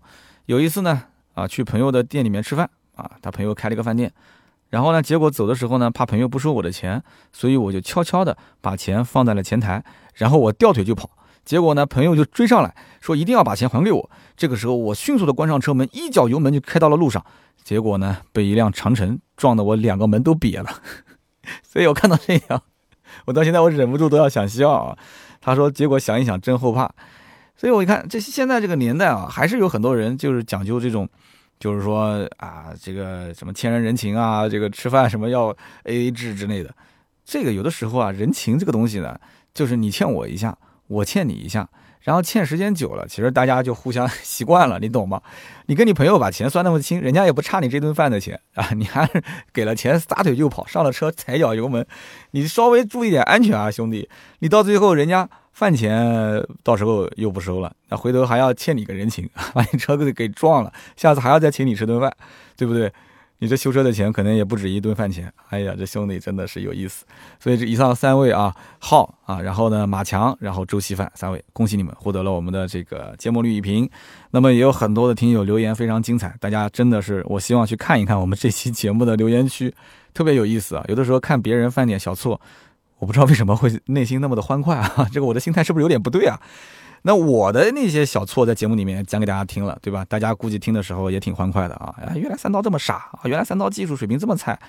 [0.45, 2.69] 有一次呢啊去朋友的店里面吃饭。
[2.95, 4.11] 啊，他朋友开了一个饭店，
[4.69, 7.01] 然后呢，结果走的时候呢，怕朋友不收我的钱，
[7.31, 9.83] 所以我就悄悄的把钱放在了前台，
[10.15, 11.09] 然后我掉腿就跑，
[11.45, 14.09] 结果呢，朋友就追上来，说一定要把钱还给我。
[14.35, 17.25] 这个时候，我迅速的关上车门，一脚油门就开到了路上，
[17.63, 20.69] 结果呢，被一辆长城撞得我两个门都瘪了。
[21.63, 22.61] 所以我看到这样，
[23.25, 24.97] 我到现在我忍不住都要想笑啊。
[25.39, 26.91] 他说，结果想一想真后怕。
[27.55, 31.07] 所以我一看，这现在这个年代啊，还是有很多人就是讲究这种。
[31.59, 35.47] 就是说啊，这个什么欠人人情啊，这个吃饭什么要
[35.83, 36.73] A A 制之类的，
[37.25, 39.19] 这个有的时候啊，人情这个东西呢，
[39.53, 41.67] 就是你欠我一下，我欠你一下，
[42.01, 45.21] 然后欠时间久了，其实大家就互相习惯了，你懂吗？
[45.65, 49.09] 你跟你朋友把钱算那么清，人家也不差你这顿饭的钱啊，你还
[49.51, 51.85] 给了钱撒腿就跑，上了车踩脚油门，
[52.31, 54.07] 你稍微注意点安全啊，兄弟，
[54.39, 55.29] 你到最后人家。
[55.57, 55.99] 饭钱
[56.61, 62.15] 到时候又不收了，那回头还要欠你个人情， 把你车子给撞了，下次还要再请你吃顿饭，
[62.55, 62.93] 对不对？
[63.39, 65.33] 你这修车的钱可能也不止一顿饭钱。
[65.49, 67.05] 哎呀，这兄弟真的是有意思。
[67.39, 73.89] 所以这以上三位啊，浩啊，然后呢马强，然后周稀饭三位，恭喜你们获得了我们的这个芥末绿一瓶。
[74.29, 79.73] 那么也有很多的听友留言非常精彩，大家真的是我希望去看一看我们这期节目的留言区，
[80.13, 80.85] 特别有意思啊。
[80.87, 82.39] 有的时候看别人犯点小错。
[82.99, 85.07] 我不知道为什么会内心那么的欢快啊？
[85.11, 86.39] 这个我的心态是不是有点不对啊？
[87.03, 90.03] 那我的那些小错在节目里面讲给大家听了，对吧？
[90.05, 91.95] 大家估计听的时候也挺欢快的啊！
[92.15, 93.21] 原来三刀这么傻啊！
[93.25, 94.59] 原来三刀技术水平这么菜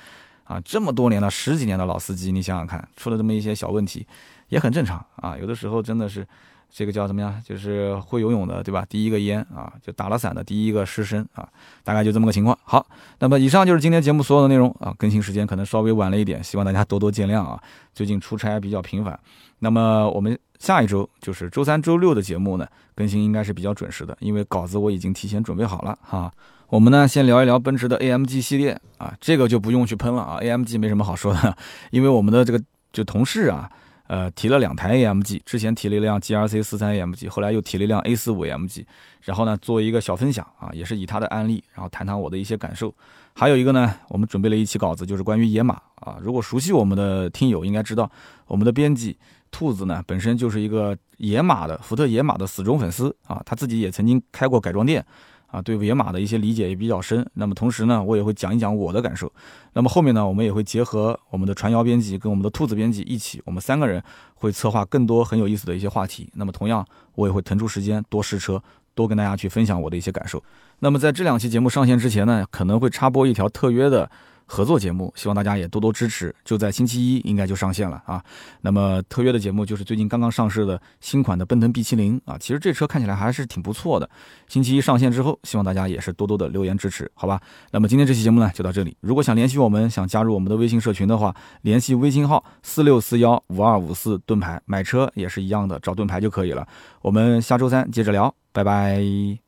[0.44, 0.60] 啊！
[0.64, 4.06] 这么多年了，十几年的老司机，你想想看，出了这么一些小问题，
[4.48, 5.36] 也很正常啊！
[5.40, 6.26] 有的时候真的是。
[6.70, 7.42] 这个叫怎么样？
[7.44, 8.84] 就是会游泳的，对吧？
[8.88, 11.48] 第一个淹啊，就打了伞的第一个失身啊，
[11.82, 12.56] 大概就这么个情况。
[12.62, 12.86] 好，
[13.18, 14.94] 那么以上就是今天节目所有的内容啊。
[14.98, 17.60] 更新时间可能稍微晚了一点，希望大家多多见谅啊。
[17.94, 19.18] 最近出差比较频繁，
[19.60, 26.32] 那么我们下一周就是周三、周六的节目呢，更新应该是比较准时的，因为稿子我已经提前准备好了哈。
[26.68, 31.56] 我们呢先聊一聊奔驰的 AMG 系列啊，这个就不用去喷了啊，AMG 没什么好说的，
[31.90, 32.62] 因为我们的这个
[32.92, 33.68] 就同事啊。
[34.09, 38.84] 呃，提了两台 AMG，之前提了一辆 GRC 四三 AMG，后来又提了一辆 A 四五 AMG，
[39.20, 42.92] 然后呢，作为一个小分享啊，也是以他的案例，然后谈谈我的一些感受。
[43.34, 46.16] 还有一个呢，我们准备了一期稿子，就是关于野马啊。
[46.22, 48.11] 如果熟悉我们的听友应该知道，
[48.46, 49.16] 我们的编辑
[49.50, 55.04] 兔子呢，本身就是一个野马的福特野马的死忠粉丝啊，他自己也曾经开过改装店。
[55.49, 57.28] 啊，对野马的一些理解也比较深。
[57.34, 59.32] 那么同时呢，我也会讲一讲我的感受。
[59.72, 64.03] 那么后面呢，我们也会结合我们的传谣编辑跟我们的兔子编辑一起，我们三个人
[64.34, 66.30] 会策划更多很有意思的一些话题。
[66.34, 68.62] 那么同样，我也会腾出时间多试车，
[68.94, 70.42] 多跟大家去分享我的一些感受。
[70.80, 74.11] 那么在这两期节目上线之前呢，可能会插播一条特约的。
[74.49, 76.34] 合作节目，希望大家也多多支持。
[76.44, 78.20] 就在星期一应该就上线了啊。
[78.62, 84.09] 那么特约的节目就是最近刚刚上市的新款的奔腾 B70 啊，其实这车看起来还是挺不错的。
[84.49, 87.40] 星期一上线之后，希望大家也是多多的留言支持，好吧？
[87.70, 88.96] 那么今天这期节目呢就到这里。
[89.01, 96.66] 如果想联系我们，想加入我们的微信社群的话，联系微信号四六四幺五二五四盾牌，买车也是一样的，找盾牌就可以了。
[97.03, 99.47] 我们下周三接着聊，拜拜。